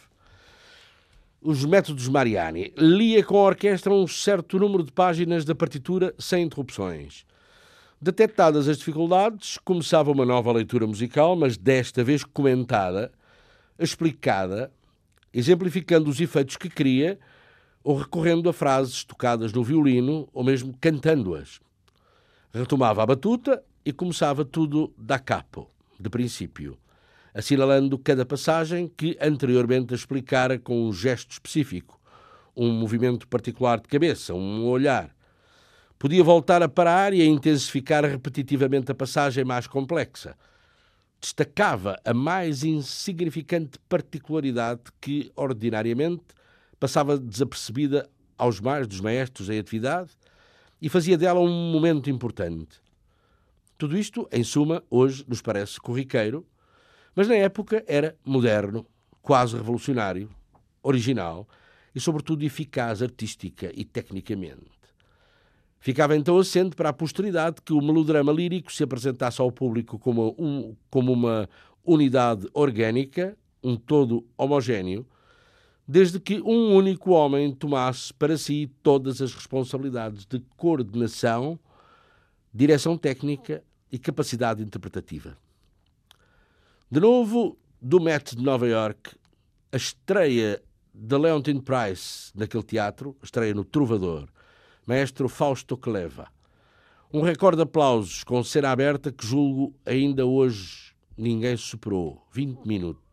os 1.42 1.64
métodos 1.64 2.10
Mariani. 2.10 2.74
Lia 2.76 3.24
com 3.24 3.38
a 3.38 3.44
orquestra 3.44 3.94
um 3.94 4.06
certo 4.06 4.60
número 4.60 4.84
de 4.84 4.92
páginas 4.92 5.46
da 5.46 5.56
partitura 5.56 6.14
sem 6.20 6.44
interrupções. 6.44 7.26
Detectadas 8.02 8.68
as 8.68 8.80
dificuldades, 8.80 9.58
começava 9.64 10.12
uma 10.12 10.26
nova 10.26 10.52
leitura 10.52 10.86
musical, 10.86 11.38
mas 11.38 11.56
desta 11.56 12.04
vez 12.04 12.26
comentada, 12.26 13.14
explicada, 13.80 14.74
exemplificando 15.34 16.10
os 16.10 16.20
efeitos 16.20 16.58
que 16.58 16.70
queria 16.70 17.18
ou 17.82 17.96
recorrendo 17.96 18.50
a 18.50 18.52
frases 18.52 19.06
tocadas 19.06 19.54
no 19.54 19.64
violino 19.64 20.28
ou 20.34 20.44
mesmo 20.44 20.76
cantando-as 20.82 21.62
retomava 22.54 23.04
a 23.04 23.06
batuta 23.06 23.64
e 23.86 23.94
começava 23.94 24.44
tudo 24.44 24.94
da 24.98 25.20
capo, 25.20 25.70
de 26.00 26.10
princípio, 26.10 26.78
assinalando 27.34 27.98
cada 27.98 28.26
passagem 28.26 28.88
que 28.88 29.18
anteriormente 29.22 29.94
explicara 29.94 30.58
com 30.58 30.88
um 30.88 30.94
gesto 30.94 31.32
específico, 31.32 32.00
um 32.56 32.72
movimento 32.72 33.28
particular 33.28 33.80
de 33.80 33.88
cabeça, 33.88 34.34
um 34.34 34.66
olhar. 34.66 35.16
Podia 35.98 36.24
voltar 36.24 36.64
a 36.64 36.70
parar 36.70 37.14
e 37.14 37.22
a 37.22 37.26
intensificar 37.26 38.04
repetitivamente 38.06 38.92
a 38.92 38.96
passagem 38.96 39.44
mais 39.44 39.68
complexa. 39.68 40.36
Destacava 41.22 41.98
a 42.06 42.14
mais 42.14 42.64
insignificante 42.64 43.78
particularidade 43.90 44.82
que, 45.02 45.32
ordinariamente, 45.36 46.24
passava 46.80 47.18
desapercebida 47.18 48.10
aos 48.38 48.62
mais 48.62 48.88
dos 48.88 49.02
maestros 49.02 49.50
em 49.50 49.60
atividade 49.60 50.12
e 50.82 50.90
fazia 50.90 51.18
dela 51.18 51.40
um 51.40 51.72
momento 51.72 52.10
importante. 52.10 52.82
Tudo 53.78 53.98
isto, 53.98 54.28
em 54.32 54.44
suma, 54.44 54.84
hoje 54.90 55.24
nos 55.28 55.42
parece 55.42 55.80
corriqueiro, 55.80 56.46
mas 57.16 57.28
na 57.28 57.36
época 57.36 57.84
era 57.88 58.16
moderno, 58.26 58.86
quase 59.22 59.56
revolucionário, 59.56 60.30
original 60.84 61.48
e, 61.94 62.00
sobretudo, 62.00 62.44
eficaz 62.44 63.02
artística 63.02 63.72
e 63.74 63.84
tecnicamente. 63.84 64.80
Ficava 65.80 66.16
então 66.16 66.38
assente 66.38 66.76
para 66.76 66.90
a 66.90 66.94
posteridade 66.94 67.62
que 67.64 67.72
o 67.72 67.82
melodrama 67.82 68.34
lírico 68.34 68.72
se 68.72 68.84
apresentasse 68.84 69.42
ao 69.42 69.52
público 69.52 69.98
como, 69.98 70.36
um, 70.38 70.76
como 70.90 71.14
uma 71.14 71.50
unidade 71.84 72.48
orgânica, 72.54 73.38
um 73.64 73.78
todo 73.78 74.26
homogéneo, 74.38 75.08
desde 75.92 76.20
que 76.20 76.40
um 76.42 76.76
único 76.76 77.14
homem 77.14 77.52
tomasse 77.52 78.14
para 78.14 78.38
si 78.38 78.70
todas 78.84 79.24
as 79.24 79.34
responsabilidades 79.34 80.24
de 80.24 80.40
coordenação, 80.56 81.58
direção 82.54 82.96
técnica 82.96 83.64
e 83.92 83.98
capacidade 83.98 84.62
interpretativa. 84.62 85.36
De 86.92 87.00
novo, 87.00 87.58
do 87.82 88.00
Met 88.00 88.36
de 88.36 88.44
Nova 88.44 88.68
York, 88.68 89.16
a 89.72 89.78
estreia 89.78 90.62
de 90.94 91.18
Leontine 91.18 91.60
Price 91.60 92.32
naquele 92.36 92.62
teatro, 92.62 93.18
estreia 93.24 93.56
no 93.56 93.66
Trovador, 93.66 94.30
maestro 94.86 95.28
Fausto 95.28 95.76
Cleva. 95.76 96.28
Um 97.12 97.22
recorde 97.22 97.58
de 97.58 97.64
aplausos 97.64 98.24
com 98.24 98.44
cena 98.44 98.70
aberta 98.70 99.12
que 99.12 99.26
julgo 99.26 99.74
ainda 99.84 100.24
hoje 100.24 100.94
ninguém 101.18 101.58
superou. 101.58 102.22
20 102.32 102.64
minutos. 102.64 103.09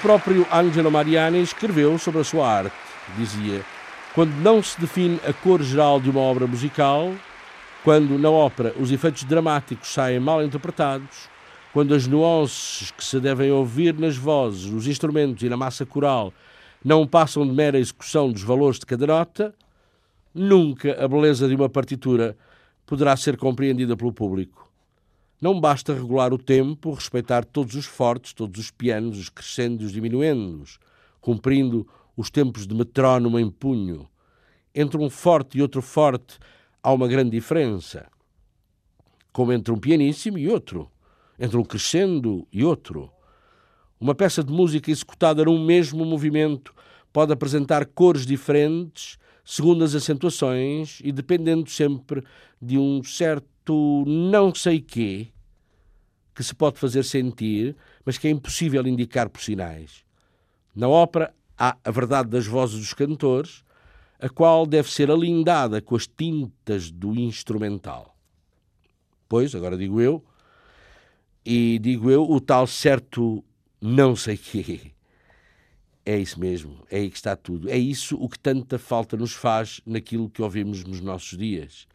Próprio 0.00 0.46
Angelo 0.50 0.90
Mariani 0.90 1.42
escreveu 1.42 1.98
sobre 1.98 2.20
a 2.20 2.24
sua 2.24 2.48
arte. 2.48 2.74
Dizia: 3.16 3.64
quando 4.14 4.32
não 4.36 4.62
se 4.62 4.80
define 4.80 5.20
a 5.26 5.32
cor 5.32 5.62
geral 5.62 6.00
de 6.00 6.08
uma 6.08 6.20
obra 6.20 6.46
musical, 6.46 7.12
quando 7.84 8.18
na 8.18 8.30
ópera 8.30 8.74
os 8.78 8.90
efeitos 8.90 9.24
dramáticos 9.24 9.92
saem 9.92 10.18
mal 10.18 10.42
interpretados, 10.42 11.28
quando 11.72 11.94
as 11.94 12.06
nuances 12.06 12.90
que 12.90 13.04
se 13.04 13.20
devem 13.20 13.50
ouvir 13.52 13.94
nas 13.94 14.16
vozes, 14.16 14.70
nos 14.70 14.86
instrumentos 14.86 15.42
e 15.42 15.48
na 15.48 15.56
massa 15.56 15.84
coral 15.84 16.32
não 16.82 17.06
passam 17.06 17.46
de 17.46 17.52
mera 17.52 17.78
execução 17.78 18.32
dos 18.32 18.42
valores 18.42 18.78
de 18.78 18.86
cada 18.86 19.06
nota, 19.06 19.54
nunca 20.34 20.92
a 21.02 21.06
beleza 21.06 21.46
de 21.46 21.54
uma 21.54 21.68
partitura 21.68 22.36
poderá 22.86 23.14
ser 23.16 23.36
compreendida 23.36 23.94
pelo 23.96 24.12
público. 24.12 24.69
Não 25.40 25.58
basta 25.58 25.94
regular 25.94 26.34
o 26.34 26.38
tempo, 26.38 26.92
respeitar 26.92 27.46
todos 27.46 27.74
os 27.74 27.86
fortes, 27.86 28.34
todos 28.34 28.60
os 28.60 28.70
pianos, 28.70 29.18
os 29.18 29.30
crescendos, 29.30 29.86
os 29.86 29.92
diminuendos, 29.92 30.78
cumprindo 31.18 31.88
os 32.14 32.28
tempos 32.28 32.66
de 32.66 32.74
metrónomo 32.74 33.38
em 33.38 33.50
punho. 33.50 34.06
Entre 34.74 34.98
um 34.98 35.08
forte 35.08 35.56
e 35.56 35.62
outro 35.62 35.80
forte 35.80 36.38
há 36.82 36.92
uma 36.92 37.08
grande 37.08 37.30
diferença. 37.30 38.06
Como 39.32 39.50
entre 39.50 39.72
um 39.72 39.78
pianíssimo 39.78 40.36
e 40.36 40.46
outro, 40.46 40.90
entre 41.38 41.56
um 41.56 41.64
crescendo 41.64 42.46
e 42.52 42.62
outro. 42.62 43.10
Uma 43.98 44.14
peça 44.14 44.44
de 44.44 44.52
música 44.52 44.90
executada 44.90 45.42
num 45.44 45.64
mesmo 45.64 46.04
movimento 46.04 46.74
pode 47.10 47.32
apresentar 47.32 47.86
cores 47.86 48.26
diferentes 48.26 49.18
segundo 49.42 49.82
as 49.82 49.94
acentuações 49.94 51.00
e 51.02 51.10
dependendo 51.10 51.68
sempre 51.68 52.22
de 52.60 52.78
um 52.78 53.02
certo 53.02 53.49
não 54.06 54.54
sei 54.54 54.80
quê 54.80 55.28
que 56.34 56.42
se 56.42 56.54
pode 56.54 56.78
fazer 56.78 57.04
sentir, 57.04 57.76
mas 58.04 58.16
que 58.16 58.26
é 58.26 58.30
impossível 58.30 58.86
indicar 58.86 59.28
por 59.28 59.42
sinais. 59.42 60.04
Na 60.74 60.88
ópera 60.88 61.34
há 61.58 61.76
a 61.84 61.90
verdade 61.90 62.30
das 62.30 62.46
vozes 62.46 62.78
dos 62.78 62.94
cantores, 62.94 63.62
a 64.18 64.28
qual 64.28 64.66
deve 64.66 64.90
ser 64.90 65.10
alindada 65.10 65.80
com 65.80 65.94
as 65.94 66.06
tintas 66.06 66.90
do 66.90 67.14
instrumental. 67.14 68.16
Pois, 69.28 69.54
agora 69.54 69.76
digo 69.76 70.00
eu, 70.00 70.24
e 71.44 71.78
digo 71.78 72.10
eu, 72.10 72.28
o 72.28 72.40
tal 72.40 72.66
certo 72.66 73.44
não 73.80 74.14
sei 74.16 74.36
quê. 74.36 74.92
É 76.04 76.18
isso 76.18 76.40
mesmo, 76.40 76.82
é 76.90 76.98
aí 76.98 77.10
que 77.10 77.16
está 77.16 77.36
tudo. 77.36 77.68
É 77.68 77.76
isso 77.76 78.16
o 78.16 78.28
que 78.28 78.38
tanta 78.38 78.78
falta 78.78 79.16
nos 79.16 79.32
faz 79.32 79.80
naquilo 79.84 80.30
que 80.30 80.42
ouvimos 80.42 80.82
nos 80.84 81.00
nossos 81.00 81.36
dias. 81.36 81.86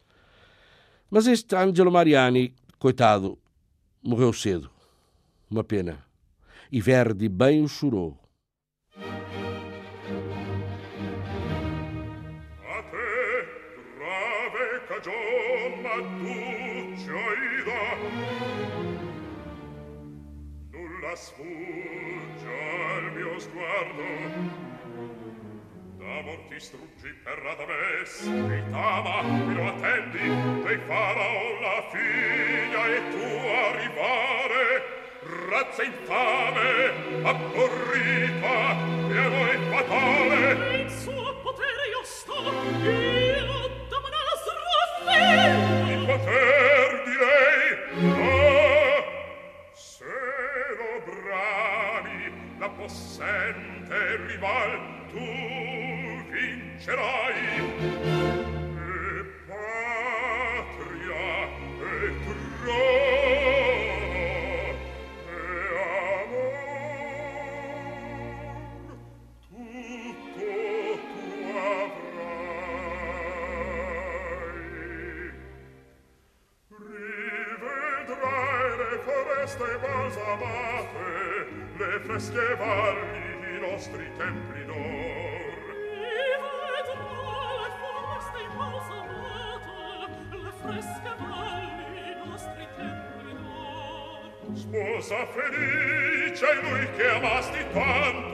Mas 1.10 1.26
este 1.26 1.54
Angelo 1.54 1.90
Mariani, 1.90 2.54
coitado, 2.78 3.38
morreu 4.02 4.32
cedo. 4.32 4.70
Uma 5.48 5.62
pena. 5.62 6.04
E 6.70 6.80
Verdi 6.80 7.28
bem 7.28 7.62
o 7.62 7.68
chorou. 7.68 8.18
nulla 20.72 21.16
sfugge 21.16 22.54
al 22.96 23.12
mio 23.14 23.40
sguardo 23.40 24.65
d'amor 26.06 26.38
ti 26.48 26.60
struggi 26.60 27.10
per 27.24 27.36
Radames 27.38 28.20
il 28.22 28.64
tama 28.70 29.22
mi 29.22 29.54
lo 29.54 29.66
attendi 29.66 30.62
dei 30.62 30.78
faraon 30.86 31.60
la 31.60 31.82
figlia 31.90 32.86
e 32.94 32.98
tu 33.10 33.26
arrivare. 33.66 34.64
Razza 35.50 35.82
infame 35.82 37.24
abborrita 37.24 38.95
sa 95.06 95.24
felice 95.26 96.52
lui 96.62 96.84
che 96.96 97.06
amasti 97.06 97.64
tanto. 97.72 98.25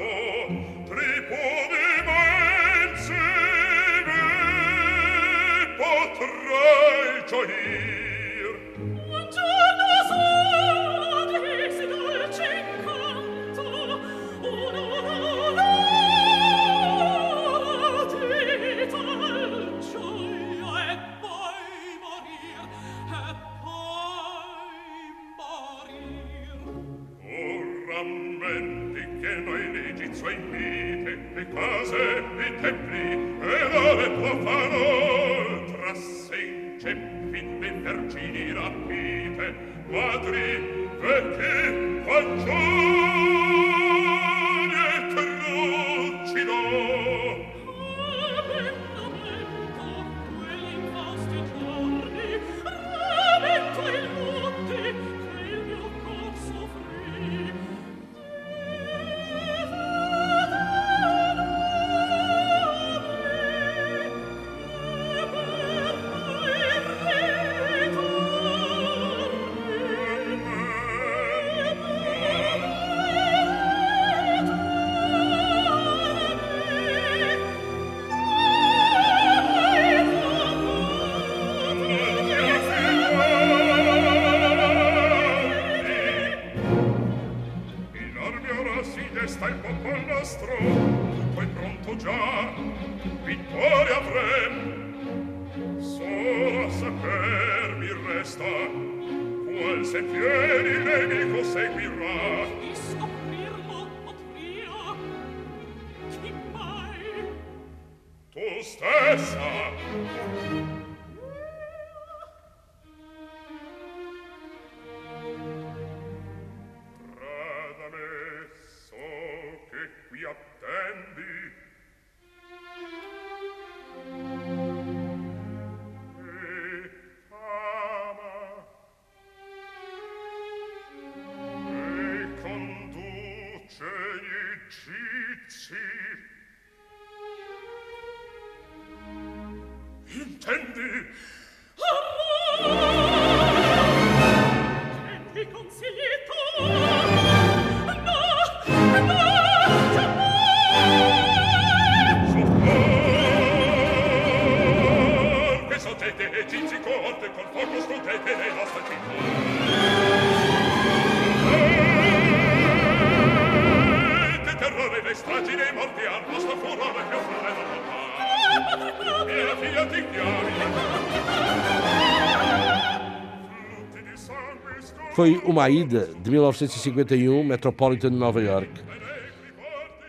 Foi 175.22 175.40
uma 175.44 175.70
ida 175.70 176.10
de 176.20 176.32
1951, 176.32 177.44
Metropolitan 177.44 178.10
de 178.10 178.16
Nova 178.16 178.42
York. 178.42 178.72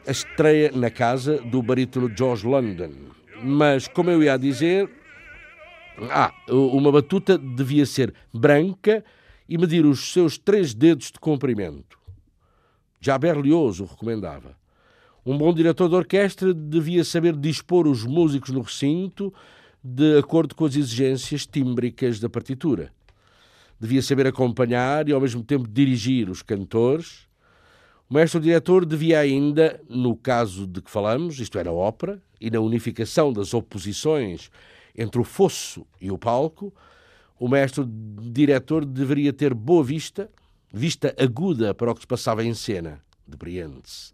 A 0.08 0.10
estreia 0.10 0.72
na 0.72 0.90
casa 0.90 1.38
do 1.38 1.62
barítono 1.62 2.12
George 2.18 2.48
London. 2.48 2.90
Mas, 3.44 3.88
como 3.88 4.10
eu 4.10 4.24
ia 4.24 4.36
dizer, 4.38 4.90
ah, 6.10 6.34
uma 6.50 6.92
batuta 6.92 7.38
devia 7.38 7.86
ser 7.86 8.12
branca 8.34 9.06
e 9.48 9.56
medir 9.56 9.86
os 9.86 10.12
seus 10.12 10.40
três 10.40 10.74
dedos 10.74 11.12
de 11.12 11.20
comprimento. 11.20 12.00
Já 13.00 13.16
Berlioz 13.16 13.82
o 13.82 13.86
recomendava. 13.86 14.58
Um 15.24 15.38
bom 15.38 15.54
diretor 15.54 15.90
de 15.90 15.96
orquestra 15.96 16.56
devia 16.56 17.04
saber 17.04 17.36
dispor 17.36 17.86
os 17.86 18.04
músicos 18.04 18.50
no 18.50 18.62
recinto 18.62 19.32
de 19.84 20.18
acordo 20.18 20.56
com 20.56 20.66
as 20.66 20.76
exigências 20.76 21.46
tímbricas 21.46 22.20
da 22.20 22.30
partitura. 22.30 22.92
Devia 23.84 24.02
saber 24.02 24.26
acompanhar 24.26 25.10
e 25.10 25.12
ao 25.12 25.20
mesmo 25.20 25.44
tempo 25.44 25.68
dirigir 25.68 26.30
os 26.30 26.42
cantores. 26.42 27.28
O 28.10 28.14
mestre-diretor 28.14 28.86
devia 28.86 29.20
ainda, 29.20 29.78
no 29.90 30.16
caso 30.16 30.66
de 30.66 30.82
que 30.82 30.90
falamos, 30.90 31.38
isto 31.38 31.60
era 31.60 31.70
ópera, 31.70 32.24
e 32.40 32.50
na 32.50 32.62
unificação 32.62 33.34
das 33.34 33.54
oposições 33.54 34.50
entre 34.98 35.20
o 35.20 35.26
fosso 35.26 35.86
e 36.00 36.10
o 36.10 36.18
palco, 36.18 36.74
o 37.38 37.50
mestre-diretor 37.50 38.86
deveria 38.86 39.34
ter 39.34 39.54
boa 39.54 39.84
vista, 39.84 40.30
vista 40.74 41.14
aguda 41.20 41.74
para 41.74 41.92
o 41.92 41.94
que 41.94 42.00
se 42.00 42.08
passava 42.08 42.42
em 42.42 42.54
cena, 42.54 43.02
depreende-se. 43.28 44.14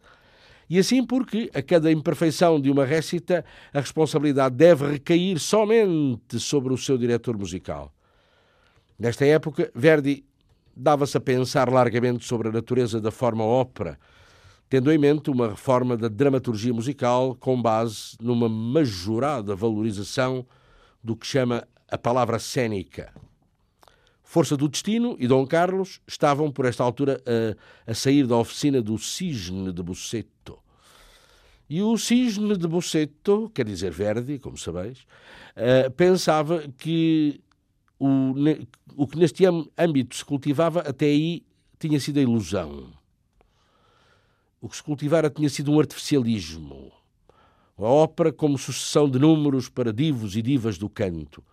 E 0.68 0.80
assim 0.80 1.06
porque, 1.06 1.48
a 1.54 1.62
cada 1.62 1.92
imperfeição 1.92 2.60
de 2.60 2.72
uma 2.72 2.86
récita, 2.86 3.46
a 3.72 3.82
responsabilidade 3.82 4.56
deve 4.56 4.94
recair 4.94 5.38
somente 5.38 6.40
sobre 6.40 6.74
o 6.74 6.78
seu 6.78 6.98
diretor 6.98 7.38
musical. 7.38 7.94
Nesta 9.00 9.26
época, 9.26 9.72
Verdi 9.74 10.26
dava-se 10.76 11.16
a 11.16 11.22
pensar 11.22 11.70
largamente 11.70 12.26
sobre 12.26 12.50
a 12.50 12.52
natureza 12.52 13.00
da 13.00 13.12
forma 13.12 13.46
ópera, 13.46 13.98
tendo 14.70 14.92
em 14.92 14.98
mente 14.98 15.30
uma 15.30 15.50
reforma 15.50 15.96
da 15.96 16.10
dramaturgia 16.10 16.74
musical 16.74 17.34
com 17.36 17.60
base 17.62 18.18
numa 18.22 18.50
majorada 18.50 19.56
valorização 19.56 20.46
do 21.02 21.16
que 21.16 21.26
chama 21.26 21.66
a 21.90 21.98
palavra 21.98 22.38
cênica. 22.40 23.14
Força 24.22 24.58
do 24.58 24.68
Destino 24.68 25.16
e 25.18 25.28
Dom 25.28 25.48
Carlos 25.48 26.02
estavam, 26.06 26.52
por 26.52 26.66
esta 26.66 26.84
altura, 26.84 27.22
a, 27.26 27.92
a 27.92 27.96
sair 27.96 28.28
da 28.28 28.36
oficina 28.36 28.82
do 28.82 28.98
Cisne 28.98 29.72
de 29.72 29.82
Busseto. 29.82 30.60
E 31.70 31.82
o 31.82 31.98
Cisne 31.98 32.58
de 32.58 32.68
Busseto, 32.68 33.50
quer 33.56 33.66
dizer 33.66 33.92
Verdi, 33.92 34.38
como 34.40 34.58
sabeis, 34.58 35.00
uh, 35.56 35.90
pensava 35.92 36.64
que 36.78 37.42
o, 38.00 38.34
o 38.96 39.06
que 39.06 39.18
neste 39.18 39.44
âmbito 39.78 40.16
se 40.16 40.24
cultivava 40.24 40.80
até 40.80 41.06
aí 41.06 41.44
tinha 41.78 42.00
sido 42.00 42.18
a 42.18 42.22
ilusão. 42.22 42.92
O 44.62 44.70
que 44.70 44.78
se 44.78 44.84
cultivara 44.84 45.30
tinha 45.30 45.50
sido 45.50 45.72
um 45.72 45.80
artificialismo. 45.80 46.92
A 47.78 47.84
ópera 47.84 48.32
como 48.32 48.58
sucessão 48.58 49.10
de 49.10 49.20
números 49.20 49.70
para 49.70 49.94
divos 49.94 50.36
e 50.36 50.42
divas 50.42 50.78
do 50.78 50.90
canto. 50.90 51.44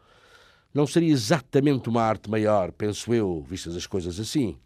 Não 0.73 0.87
seria 0.87 1.13
exatamente 1.13 1.89
uma 1.89 2.03
arte 2.03 2.29
maior, 2.29 2.73
penso 2.73 3.15
eu, 3.15 3.45
vistas 3.49 3.77
as 3.77 3.87
coisas 3.87 4.19
assim. 4.19 4.57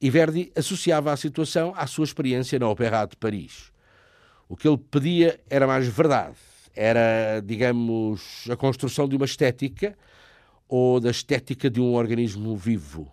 E 0.00 0.10
Verdi 0.10 0.52
associava 0.54 1.12
a 1.12 1.16
situação 1.16 1.72
à 1.74 1.86
sua 1.86 2.04
experiência 2.04 2.58
na 2.58 2.68
Opéra 2.68 3.06
de 3.06 3.16
Paris. 3.16 3.72
O 4.48 4.56
que 4.56 4.68
ele 4.68 4.78
pedia 4.78 5.40
era 5.48 5.66
mais 5.66 5.86
verdade. 5.86 6.36
Era, 6.74 7.40
digamos, 7.42 8.44
a 8.50 8.56
construção 8.56 9.08
de 9.08 9.16
uma 9.16 9.24
estética 9.24 9.96
ou 10.68 11.00
da 11.00 11.10
estética 11.10 11.70
de 11.70 11.80
um 11.80 11.94
organismo 11.94 12.56
vivo. 12.56 13.10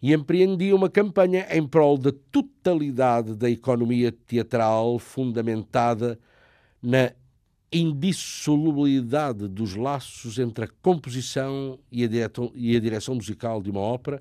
E 0.00 0.12
empreendia 0.12 0.74
uma 0.74 0.90
campanha 0.90 1.46
em 1.50 1.66
prol 1.66 1.96
da 1.96 2.12
totalidade 2.30 3.36
da 3.36 3.48
economia 3.48 4.10
teatral 4.10 4.98
fundamentada 4.98 6.18
na 6.82 7.12
indissolubilidade 7.72 9.48
dos 9.48 9.74
laços 9.74 10.38
entre 10.38 10.66
a 10.66 10.68
composição 10.82 11.78
e 11.90 12.04
a, 12.04 12.80
direção, 12.80 13.14
musical 13.14 13.62
de 13.62 13.70
uma 13.70 13.80
ópera, 13.80 14.20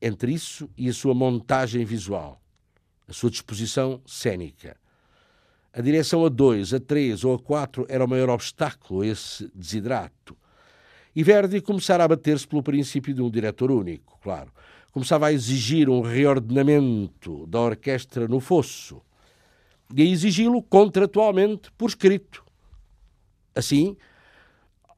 entre 0.00 0.32
isso 0.32 0.70
e 0.76 0.88
a 0.88 0.92
sua 0.92 1.14
montagem 1.14 1.84
visual, 1.84 2.40
a 3.08 3.12
sua 3.12 3.30
disposição 3.30 4.00
cênica. 4.06 4.76
A 5.72 5.80
direção 5.80 6.24
a 6.24 6.28
dois, 6.28 6.72
a 6.72 6.80
três 6.80 7.24
ou 7.24 7.34
a 7.34 7.38
quatro 7.38 7.84
era 7.88 8.04
o 8.04 8.08
maior 8.08 8.30
obstáculo 8.30 9.00
a 9.00 9.06
esse 9.06 9.50
desidrato. 9.54 10.36
E 11.16 11.22
Verdi 11.22 11.62
começara 11.62 12.04
a 12.04 12.08
bater-se 12.08 12.46
pelo 12.46 12.62
princípio 12.62 13.14
de 13.14 13.22
um 13.22 13.30
diretor 13.30 13.70
único, 13.70 14.18
claro. 14.22 14.52
Começava 14.92 15.28
a 15.28 15.32
exigir 15.32 15.88
um 15.88 16.02
reordenamento 16.02 17.46
da 17.46 17.58
orquestra 17.58 18.28
no 18.28 18.38
fosso 18.38 19.00
e 19.94 20.02
a 20.02 20.04
exigi-lo 20.04 20.62
contratualmente 20.62 21.72
por 21.72 21.88
escrito. 21.88 22.44
Assim, 23.54 23.96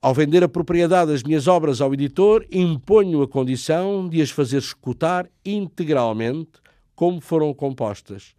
ao 0.02 0.12
vender 0.12 0.42
a 0.42 0.48
propriedade 0.48 1.12
das 1.12 1.22
minhas 1.22 1.46
obras 1.46 1.80
ao 1.80 1.94
editor, 1.94 2.44
imponho 2.50 3.22
a 3.22 3.28
condição 3.28 4.08
de 4.08 4.20
as 4.20 4.30
fazer 4.30 4.58
escutar 4.58 5.30
integralmente 5.44 6.60
como 6.96 7.20
foram 7.20 7.54
compostas. 7.54 8.34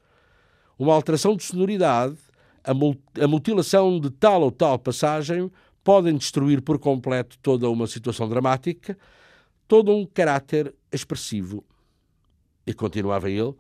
Uma 0.77 0.93
alteração 0.93 1.34
de 1.34 1.43
sonoridade, 1.43 2.17
a 2.61 3.27
mutilação 3.27 4.01
de 4.01 4.09
tal 4.09 4.41
ou 4.41 4.51
tal 4.51 4.77
passagem 4.77 5.49
podem 5.89 6.15
destruir 6.15 6.61
por 6.61 6.77
completo 6.77 7.35
toda 7.41 7.67
uma 7.67 7.87
situação 7.87 8.29
dramática, 8.29 8.95
todo 9.67 9.91
um 9.91 10.05
caráter 10.05 10.71
expressivo. 10.91 11.63
E 12.63 12.75
continuava 12.75 13.27
ele, 13.27 13.55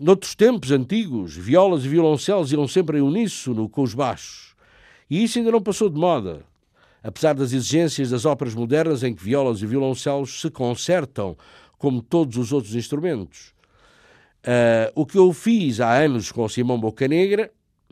Noutros 0.00 0.36
tempos 0.36 0.70
antigos, 0.70 1.34
violas 1.36 1.84
e 1.84 1.88
violoncelos 1.88 2.52
iam 2.52 2.68
sempre 2.68 2.98
em 2.98 3.00
uníssono 3.00 3.68
com 3.68 3.82
os 3.82 3.92
baixos. 3.92 4.54
E 5.10 5.24
isso 5.24 5.36
ainda 5.40 5.50
não 5.50 5.60
passou 5.60 5.90
de 5.90 5.98
moda. 5.98 6.44
Apesar 7.02 7.34
das 7.34 7.52
exigências 7.52 8.10
das 8.10 8.24
óperas 8.24 8.54
modernas 8.54 9.02
em 9.02 9.12
que 9.12 9.24
violas 9.24 9.60
e 9.60 9.66
violoncelos 9.66 10.40
se 10.40 10.48
concertam 10.48 11.36
como 11.76 12.02
todos 12.02 12.36
os 12.36 12.52
outros 12.52 12.76
instrumentos. 12.76 13.52
Uh, 14.44 14.94
o 14.94 15.04
que 15.04 15.18
eu 15.18 15.32
fiz 15.32 15.80
há 15.80 15.92
anos 15.92 16.30
com 16.30 16.48
Simão 16.48 16.78
Bocanegra, 16.78 17.50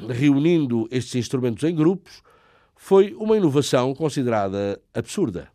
reunindo 0.08 0.86
estes 0.88 1.16
instrumentos 1.16 1.64
em 1.64 1.74
grupos, 1.74 2.22
foi 2.76 3.14
uma 3.14 3.36
inovação 3.36 3.94
considerada 3.94 4.80
absurda. 4.92 5.48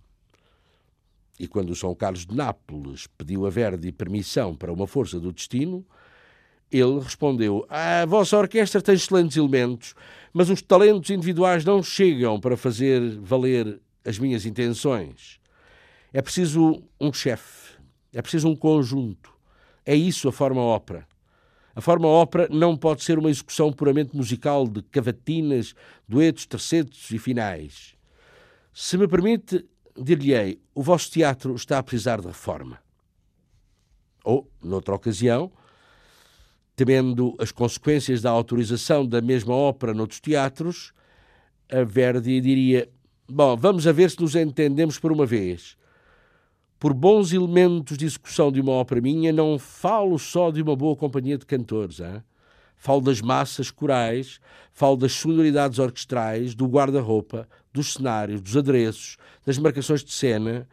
E 1.39 1.47
quando 1.47 1.75
São 1.75 1.95
Carlos 1.95 2.25
de 2.25 2.35
Nápoles 2.35 3.07
pediu 3.17 3.45
a 3.45 3.49
Verdi 3.49 3.91
permissão 3.91 4.55
para 4.55 4.73
uma 4.73 4.85
força 4.85 5.19
do 5.19 5.31
destino, 5.31 5.85
ele 6.71 6.99
respondeu: 6.99 7.65
A 7.69 8.05
vossa 8.05 8.37
orquestra 8.37 8.81
tem 8.81 8.95
excelentes 8.95 9.37
elementos, 9.37 9.95
mas 10.33 10.49
os 10.49 10.61
talentos 10.61 11.09
individuais 11.09 11.63
não 11.63 11.81
chegam 11.81 12.39
para 12.39 12.57
fazer 12.57 13.17
valer 13.19 13.79
as 14.05 14.19
minhas 14.19 14.45
intenções. 14.45 15.39
É 16.11 16.21
preciso 16.21 16.83
um 16.99 17.13
chefe, 17.13 17.77
é 18.11 18.21
preciso 18.21 18.49
um 18.49 18.55
conjunto. 18.55 19.33
É 19.85 19.95
isso 19.95 20.27
a 20.27 20.31
forma 20.31 20.61
ópera. 20.61 21.07
A 21.79 21.81
forma 21.81 22.09
ópera 22.09 22.49
não 22.51 22.75
pode 22.75 23.05
ser 23.05 23.17
uma 23.17 23.29
execução 23.29 23.71
puramente 23.71 24.13
musical 24.13 24.67
de 24.67 24.81
cavatinas, 24.81 25.73
duetos, 26.05 26.45
tercetos 26.45 27.09
e 27.09 27.17
finais. 27.17 27.95
Se 28.73 28.97
me 28.97 29.07
permite, 29.07 29.65
dir-lhe-ei, 29.95 30.59
o 30.75 30.83
vosso 30.83 31.09
teatro 31.09 31.55
está 31.55 31.79
a 31.79 31.83
precisar 31.83 32.19
de 32.19 32.27
reforma. 32.27 32.81
Ou, 34.25 34.51
noutra 34.61 34.93
ocasião, 34.93 35.53
temendo 36.75 37.33
as 37.39 37.49
consequências 37.49 38.21
da 38.21 38.29
autorização 38.29 39.07
da 39.07 39.21
mesma 39.21 39.55
ópera 39.55 39.93
noutros 39.93 40.19
teatros, 40.19 40.91
a 41.71 41.85
Verdi 41.85 42.41
diria: 42.41 42.89
Bom, 43.25 43.55
vamos 43.55 43.87
a 43.87 43.93
ver 43.93 44.11
se 44.11 44.19
nos 44.19 44.35
entendemos 44.35 44.99
por 44.99 45.13
uma 45.13 45.25
vez. 45.25 45.77
Por 46.79 46.93
bons 46.93 47.33
elementos 47.33 47.97
de 47.97 48.05
execução 48.05 48.49
de 48.49 48.61
uma 48.61 48.71
ópera 48.71 49.01
minha, 49.01 49.33
não 49.33 49.59
falo 49.59 50.17
só 50.17 50.49
de 50.49 50.61
uma 50.61 50.77
boa 50.77 50.95
companhia 50.95 51.37
de 51.37 51.45
cantores. 51.45 51.99
Hein? 51.99 52.23
Falo 52.77 53.01
das 53.01 53.19
massas 53.19 53.69
corais, 53.69 54.39
falo 54.71 54.95
das 54.95 55.11
sonoridades 55.11 55.77
orquestrais, 55.77 56.55
do 56.55 56.65
guarda-roupa, 56.67 57.49
dos 57.73 57.91
cenários, 57.93 58.39
dos 58.39 58.55
adereços, 58.55 59.17
das 59.45 59.57
marcações 59.57 60.05
de 60.05 60.13
cena. 60.13 60.65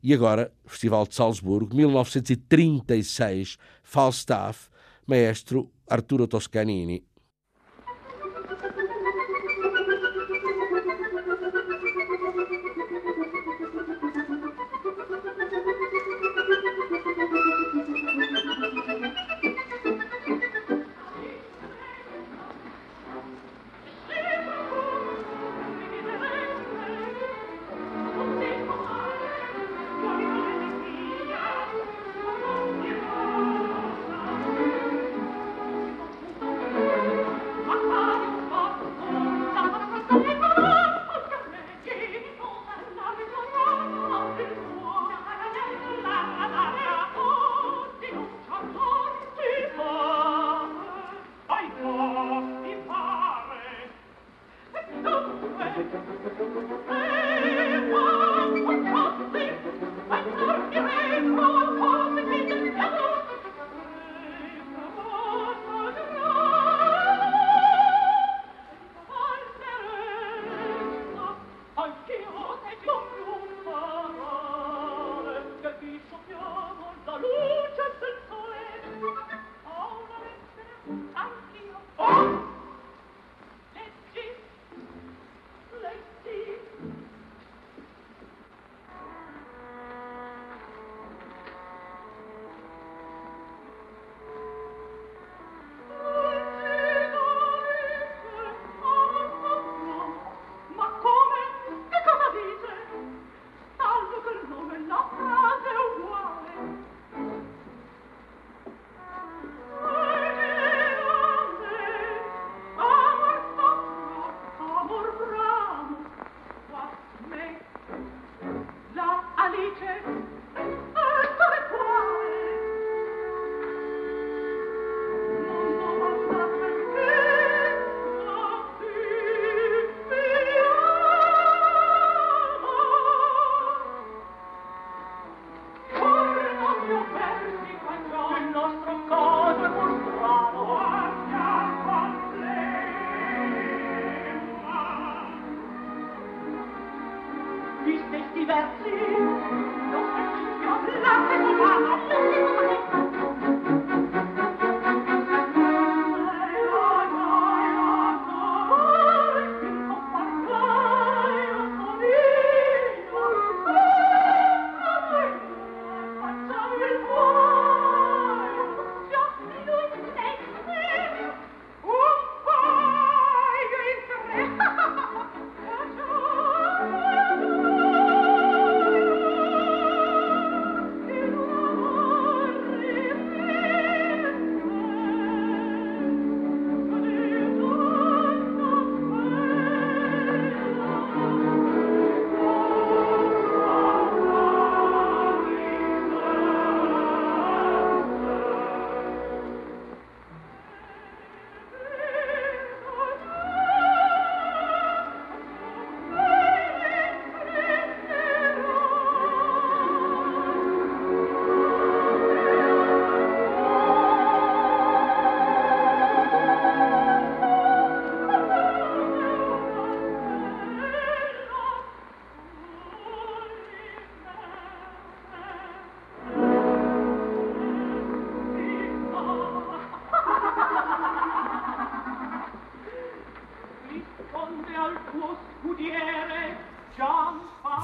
E 0.00 0.14
agora, 0.14 0.52
Festival 0.64 1.04
de 1.08 1.16
Salzburgo, 1.16 1.74
1936, 1.74 3.58
Falstaff, 3.82 4.68
maestro 5.04 5.68
Arturo 5.88 6.28
Toscanini. 6.28 7.02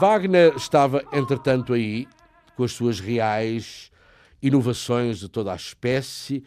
Wagner 0.07 0.55
estava, 0.55 1.03
entretanto, 1.15 1.73
aí 1.73 2.07
com 2.55 2.63
as 2.63 2.73
suas 2.73 3.01
reais 3.01 3.91
inovações 4.43 5.19
de 5.19 5.31
toda 5.31 5.51
a 5.51 5.57
espécie, 5.57 6.45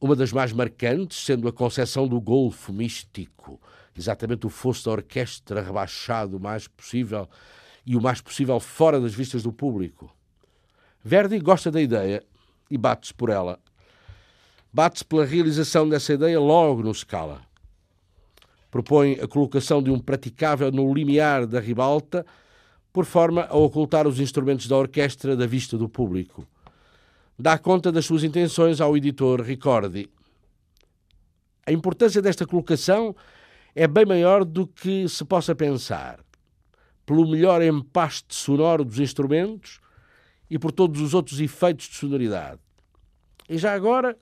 uma 0.00 0.14
das 0.14 0.32
mais 0.32 0.52
marcantes 0.52 1.24
sendo 1.24 1.48
a 1.48 1.52
concepção 1.52 2.06
do 2.06 2.20
golfo 2.20 2.72
místico, 2.72 3.60
exatamente 3.98 4.46
o 4.46 4.48
fosso 4.48 4.84
da 4.84 4.92
orquestra 4.92 5.62
rebaixado 5.62 6.36
o 6.36 6.40
mais 6.40 6.68
possível 6.68 7.28
e 7.84 7.96
o 7.96 8.00
mais 8.00 8.20
possível 8.20 8.60
fora 8.60 9.00
das 9.00 9.12
vistas 9.12 9.42
do 9.42 9.52
público. 9.52 10.14
Verdi 11.02 11.40
gosta 11.40 11.72
da 11.72 11.82
ideia 11.82 12.22
e 12.70 12.78
bate-se 12.78 13.12
por 13.12 13.30
ela. 13.30 13.58
Bate-se 14.72 15.04
pela 15.04 15.24
realização 15.24 15.88
dessa 15.88 16.12
ideia 16.12 16.38
logo 16.38 16.84
no 16.84 16.94
Scala. 16.94 17.42
Propõe 18.70 19.18
a 19.20 19.26
colocação 19.26 19.82
de 19.82 19.90
um 19.90 19.98
praticável 19.98 20.70
no 20.70 20.94
limiar 20.94 21.48
da 21.48 21.58
ribalta 21.58 22.24
por 22.96 23.04
forma 23.04 23.44
a 23.50 23.54
ocultar 23.54 24.08
os 24.08 24.18
instrumentos 24.18 24.66
da 24.66 24.74
orquestra 24.74 25.36
da 25.36 25.46
vista 25.46 25.76
do 25.76 25.86
público. 25.86 26.48
Dá 27.38 27.58
conta 27.58 27.92
das 27.92 28.06
suas 28.06 28.24
intenções 28.24 28.80
ao 28.80 28.96
editor 28.96 29.42
Ricordi. 29.42 30.08
A 31.66 31.72
importância 31.72 32.22
desta 32.22 32.46
colocação 32.46 33.14
é 33.74 33.86
bem 33.86 34.06
maior 34.06 34.46
do 34.46 34.66
que 34.66 35.06
se 35.10 35.22
possa 35.26 35.54
pensar, 35.54 36.20
pelo 37.04 37.30
melhor 37.30 37.60
empaste 37.60 38.34
sonoro 38.34 38.82
dos 38.82 38.98
instrumentos 38.98 39.78
e 40.48 40.58
por 40.58 40.72
todos 40.72 40.98
os 41.02 41.12
outros 41.12 41.38
efeitos 41.38 41.88
de 41.88 41.96
sonoridade. 41.96 42.62
E 43.46 43.58
já 43.58 43.74
agora, 43.74 44.16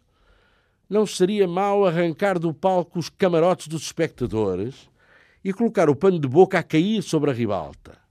não 0.91 1.07
seria 1.07 1.47
mal 1.47 1.87
arrancar 1.87 2.41
do 2.41 2.53
palco 2.53 2.99
os 2.99 3.09
camarotes 3.09 3.69
dos 3.69 3.83
espectadores 3.83 4.91
e 5.45 5.53
colocar 5.53 5.89
o 5.89 5.95
pano 5.95 6.19
de 6.19 6.27
boca 6.27 6.59
a 6.59 6.63
cair 6.65 7.05
sobre 7.05 7.31
a 7.31 7.33
ribalta. 7.33 8.03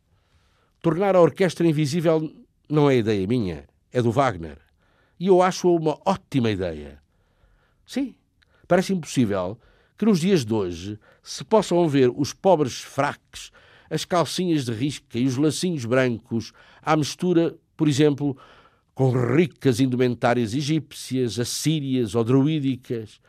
Tornar 0.84 1.16
a 1.16 1.22
orquestra 1.22 1.66
invisível 1.66 2.30
não 2.68 2.90
é 2.90 2.98
ideia 2.98 3.26
minha, 3.26 3.64
é 3.90 4.02
do 4.02 4.12
Wagner. 4.12 4.58
E 5.18 5.28
eu 5.28 5.42
acho 5.42 5.74
uma 5.74 5.98
ótima 6.06 6.52
ideia. 6.52 7.02
Sim, 7.86 8.14
parece 8.68 8.92
impossível 8.92 9.58
que 9.98 10.04
nos 10.04 10.20
dias 10.20 10.44
de 10.44 10.54
hoje 10.54 11.00
se 11.24 11.42
possam 11.46 11.88
ver 11.88 12.12
os 12.14 12.34
pobres 12.34 12.82
fraques, 12.82 13.50
as 13.90 14.04
calcinhas 14.04 14.66
de 14.66 14.74
risca 14.74 15.18
e 15.18 15.26
os 15.26 15.38
lacinhos 15.38 15.86
brancos 15.86 16.52
à 16.82 16.98
mistura, 16.98 17.56
por 17.78 17.88
exemplo, 17.88 18.38
com 18.94 19.10
ricas 19.12 19.80
indumentárias 19.80 20.54
egípcias, 20.54 21.40
assírias 21.40 22.14
ou 22.14 22.26
druídicas, 22.26 23.22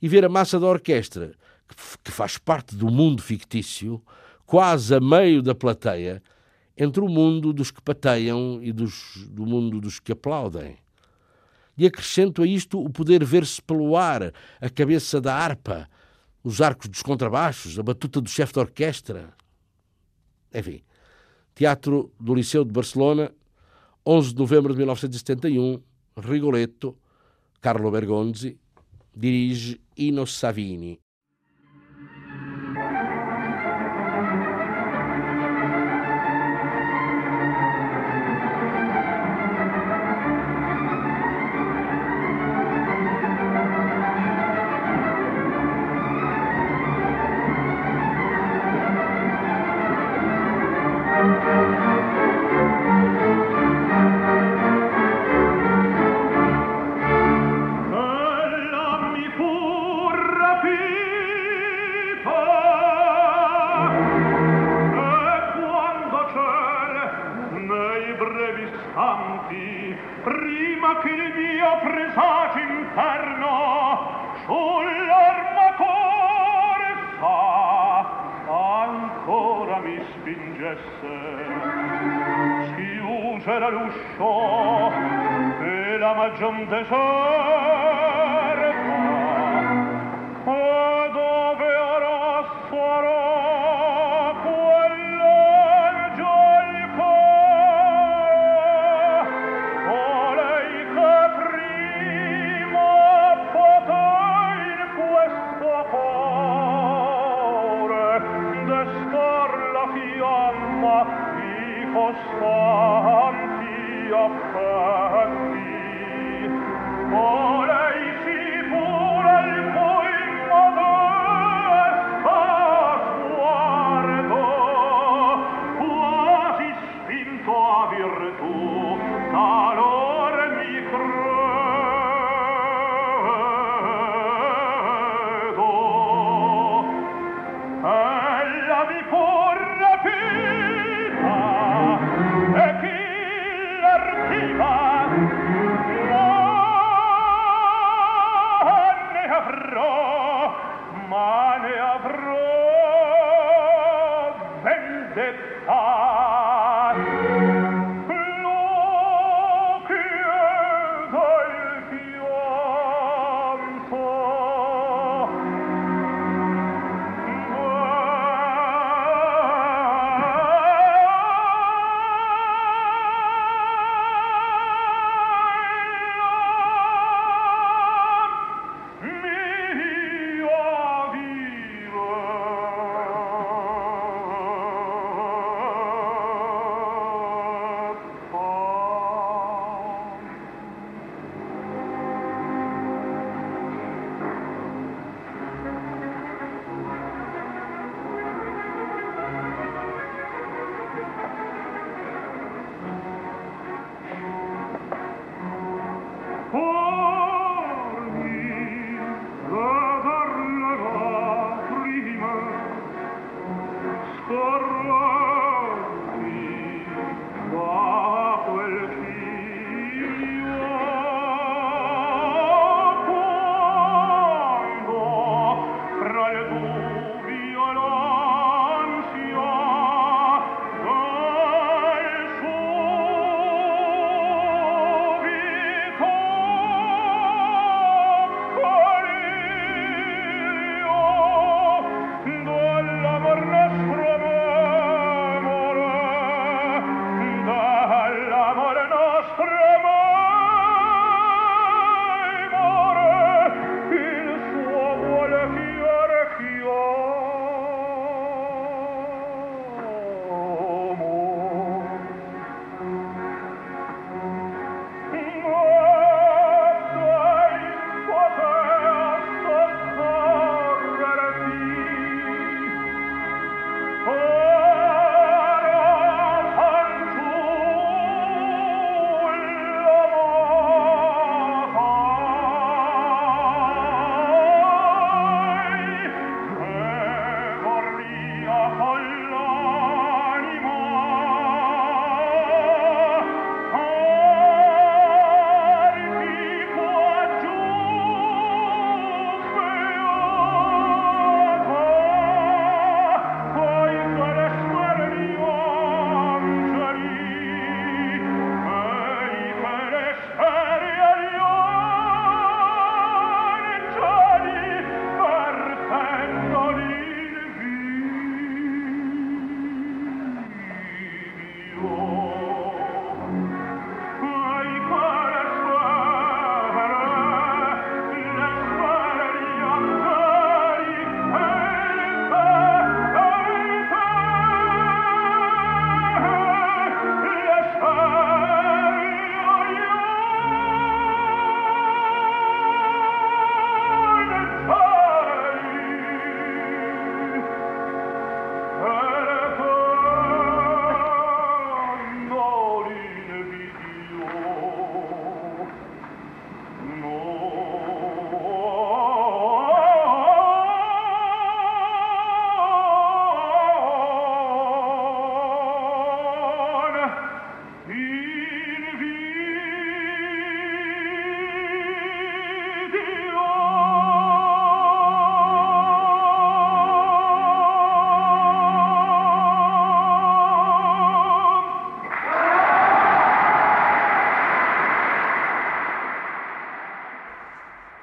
e 0.00 0.08
ver 0.08 0.24
a 0.24 0.30
massa 0.30 0.58
da 0.58 0.66
orquestra, 0.66 1.34
que 2.02 2.10
faz 2.10 2.38
parte 2.38 2.74
do 2.74 2.90
mundo 2.90 3.20
fictício, 3.20 4.02
quase 4.46 4.94
a 4.94 5.00
meio 5.00 5.42
da 5.42 5.54
plateia, 5.54 6.22
entre 6.76 7.02
o 7.02 7.08
mundo 7.08 7.52
dos 7.52 7.70
que 7.70 7.80
pateiam 7.80 8.58
e 8.62 8.72
dos, 8.72 9.26
do 9.30 9.46
mundo 9.46 9.80
dos 9.80 10.00
que 10.00 10.12
aplaudem. 10.12 10.76
E 11.76 11.86
acrescento 11.86 12.42
a 12.42 12.46
isto 12.46 12.80
o 12.80 12.90
poder 12.90 13.24
ver-se 13.24 13.60
pelo 13.62 13.96
ar 13.96 14.32
a 14.60 14.70
cabeça 14.70 15.20
da 15.20 15.34
harpa, 15.34 15.88
os 16.42 16.60
arcos 16.60 16.88
dos 16.88 17.02
contrabaixos, 17.02 17.78
a 17.78 17.82
batuta 17.82 18.20
do 18.20 18.28
chefe 18.28 18.52
de 18.52 18.60
orquestra. 18.60 19.34
Enfim, 20.54 20.82
Teatro 21.54 22.12
do 22.18 22.34
Liceu 22.34 22.64
de 22.64 22.72
Barcelona, 22.72 23.32
11 24.06 24.34
de 24.34 24.38
novembro 24.38 24.72
de 24.72 24.78
1971, 24.78 25.80
Rigoletto, 26.16 26.96
Carlo 27.60 27.90
Bergonzi, 27.90 28.58
dirige 29.14 29.80
Ino 29.96 30.26
Savini. 30.26 31.03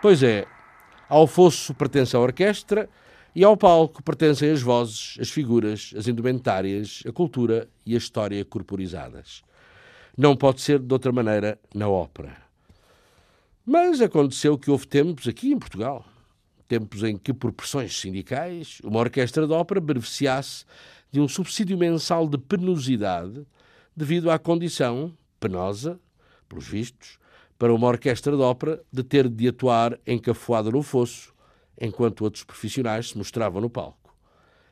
Pois 0.02 0.24
é, 0.24 0.48
ao 1.08 1.28
fosso 1.28 1.76
pertence 1.76 2.16
a 2.16 2.20
orquestra 2.20 2.90
e 3.36 3.44
ao 3.44 3.56
palco 3.56 4.02
pertencem 4.02 4.50
as 4.50 4.60
vozes, 4.60 5.16
as 5.22 5.30
figuras, 5.30 5.94
as 5.96 6.08
indumentárias, 6.08 7.04
a 7.08 7.12
cultura 7.12 7.70
e 7.86 7.94
a 7.94 8.00
história 8.00 8.44
corporizadas. 8.44 9.44
Não 10.18 10.36
pode 10.36 10.62
ser 10.62 10.80
de 10.80 10.92
outra 10.92 11.12
maneira 11.12 11.60
na 11.76 11.88
ópera. 11.88 12.36
Mas 13.64 14.02
aconteceu 14.02 14.58
que 14.58 14.72
houve 14.72 14.88
tempos 14.88 15.28
aqui 15.28 15.52
em 15.52 15.60
Portugal, 15.60 16.04
tempos 16.68 17.04
em 17.04 17.16
que, 17.16 17.32
por 17.32 17.54
pressões 17.54 17.96
sindicais, 17.96 18.82
uma 18.84 19.00
orquestra 19.00 19.46
de 19.46 19.54
ópera 19.54 19.80
beneficiasse 19.80 20.66
de 21.12 21.22
um 21.22 21.28
subsídio 21.28 21.78
mensal 21.78 22.28
de 22.28 22.40
penosidade 22.40 23.46
devido 23.96 24.32
à 24.32 24.40
condição 24.40 25.16
penosa, 25.40 26.00
pelos 26.50 26.68
vistos, 26.68 27.21
para 27.62 27.72
uma 27.72 27.86
orquestra 27.86 28.36
de 28.36 28.42
ópera 28.42 28.82
de 28.92 29.04
ter 29.04 29.30
de 29.30 29.48
atuar 29.48 30.00
encafuada 30.08 30.72
no 30.72 30.82
fosso, 30.82 31.32
enquanto 31.80 32.24
outros 32.24 32.44
profissionais 32.44 33.10
se 33.10 33.18
mostravam 33.20 33.62
no 33.62 33.70
palco. 33.70 34.18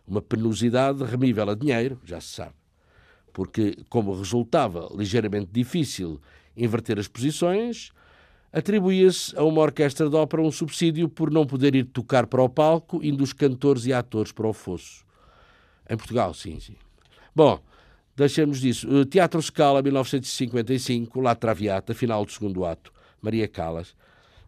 Uma 0.07 0.23
penosidade 0.23 1.03
remível 1.03 1.47
a 1.47 1.53
dinheiro, 1.53 2.01
já 2.03 2.19
se 2.19 2.29
sabe. 2.29 2.55
porque, 3.31 3.77
como 3.89 4.17
resultava 4.17 4.89
ligeiramente 4.91 5.51
difícil 5.51 6.19
inverter 6.57 6.97
as 6.97 7.07
posições, 7.07 7.91
atribuía-se 8.51 9.37
a 9.37 9.43
uma 9.43 9.61
orquestra 9.61 10.09
de 10.09 10.15
ópera 10.15 10.41
um 10.41 10.51
subsídio 10.51 11.07
por 11.07 11.29
não 11.29 11.45
poder 11.45 11.75
ir 11.75 11.85
tocar 11.85 12.25
para 12.25 12.41
o 12.41 12.49
palco, 12.49 13.01
indo 13.03 13.23
os 13.23 13.33
cantores 13.33 13.85
e 13.85 13.93
atores 13.93 14.31
para 14.31 14.47
o 14.47 14.51
fosso. 14.51 15.05
Em 15.87 15.95
Portugal, 15.95 16.33
sim, 16.33 16.59
sim. 16.59 16.75
Bom, 17.35 17.61
deixemos 18.19 18.59
disso. 18.59 19.05
Teatro 19.05 19.41
Scala, 19.41 19.81
1955, 19.81 21.21
La 21.21 21.35
Traviata, 21.35 21.93
final 21.93 22.25
do 22.25 22.31
segundo 22.31 22.65
ato. 22.65 22.91
Maria 23.21 23.47
Callas. 23.47 23.95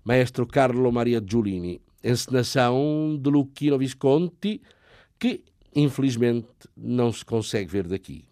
Maestro 0.04 0.46
Carlo 0.46 0.92
Maria 0.92 1.24
Giulini. 1.26 1.82
Encenação 2.04 3.18
de 3.22 3.30
Lucchino 3.30 3.78
Visconti, 3.78 4.62
que 5.18 5.44
infelizmente 5.76 6.48
não 6.76 7.12
se 7.12 7.24
consegue 7.24 7.72
ver 7.72 7.88
daqui. 7.88 8.26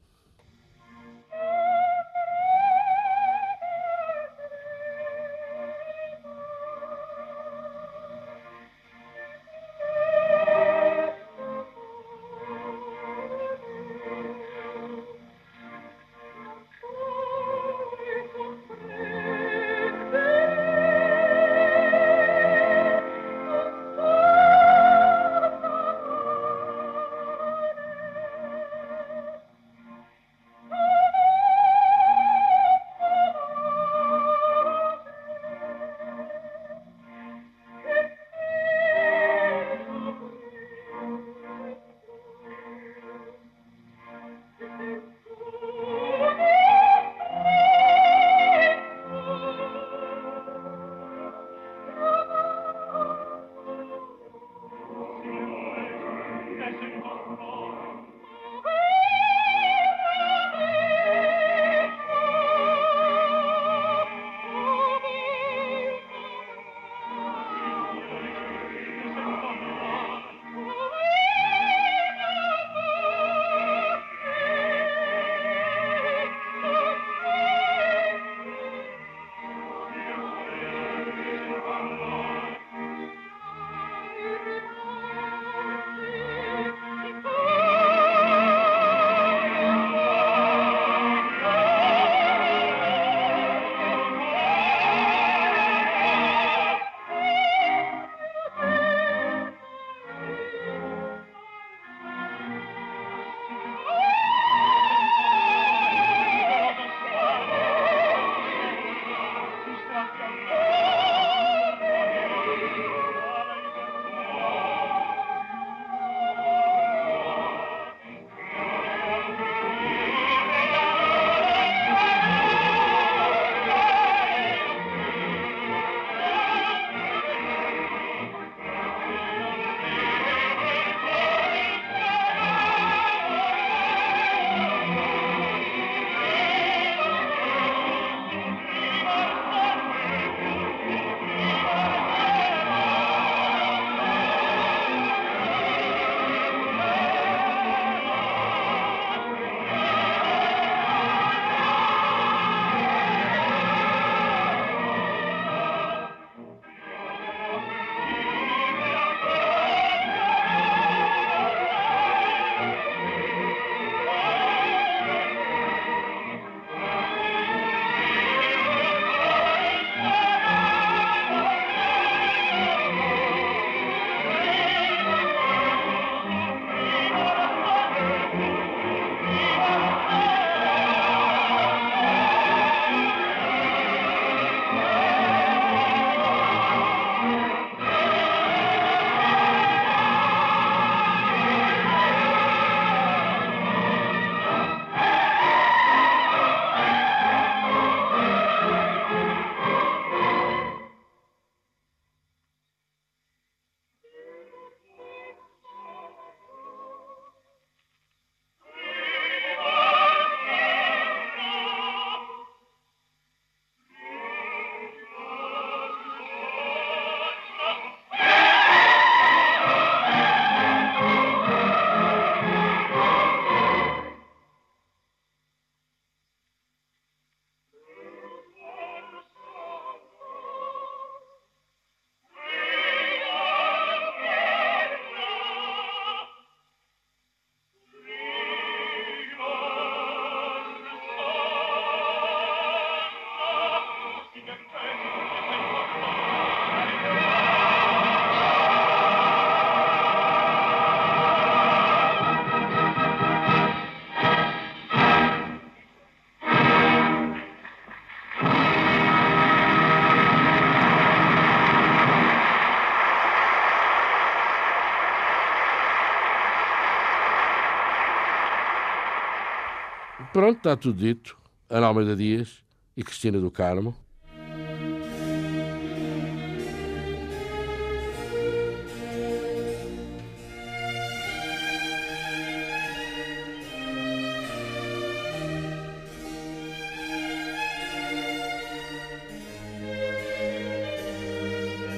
Pronto, 270.50 270.58
está 270.58 270.76
tudo 270.76 270.98
dito. 270.98 271.38
Ana 271.70 271.88
Almeida 271.88 272.16
Dias 272.16 272.64
e 272.98 273.04
Cristina 273.04 273.40
do 273.40 273.52
Carmo. 273.52 273.96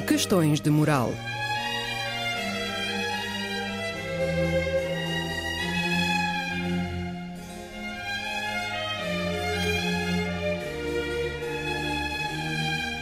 Questões 0.07 0.59
de 0.59 0.69
moral. 0.69 1.11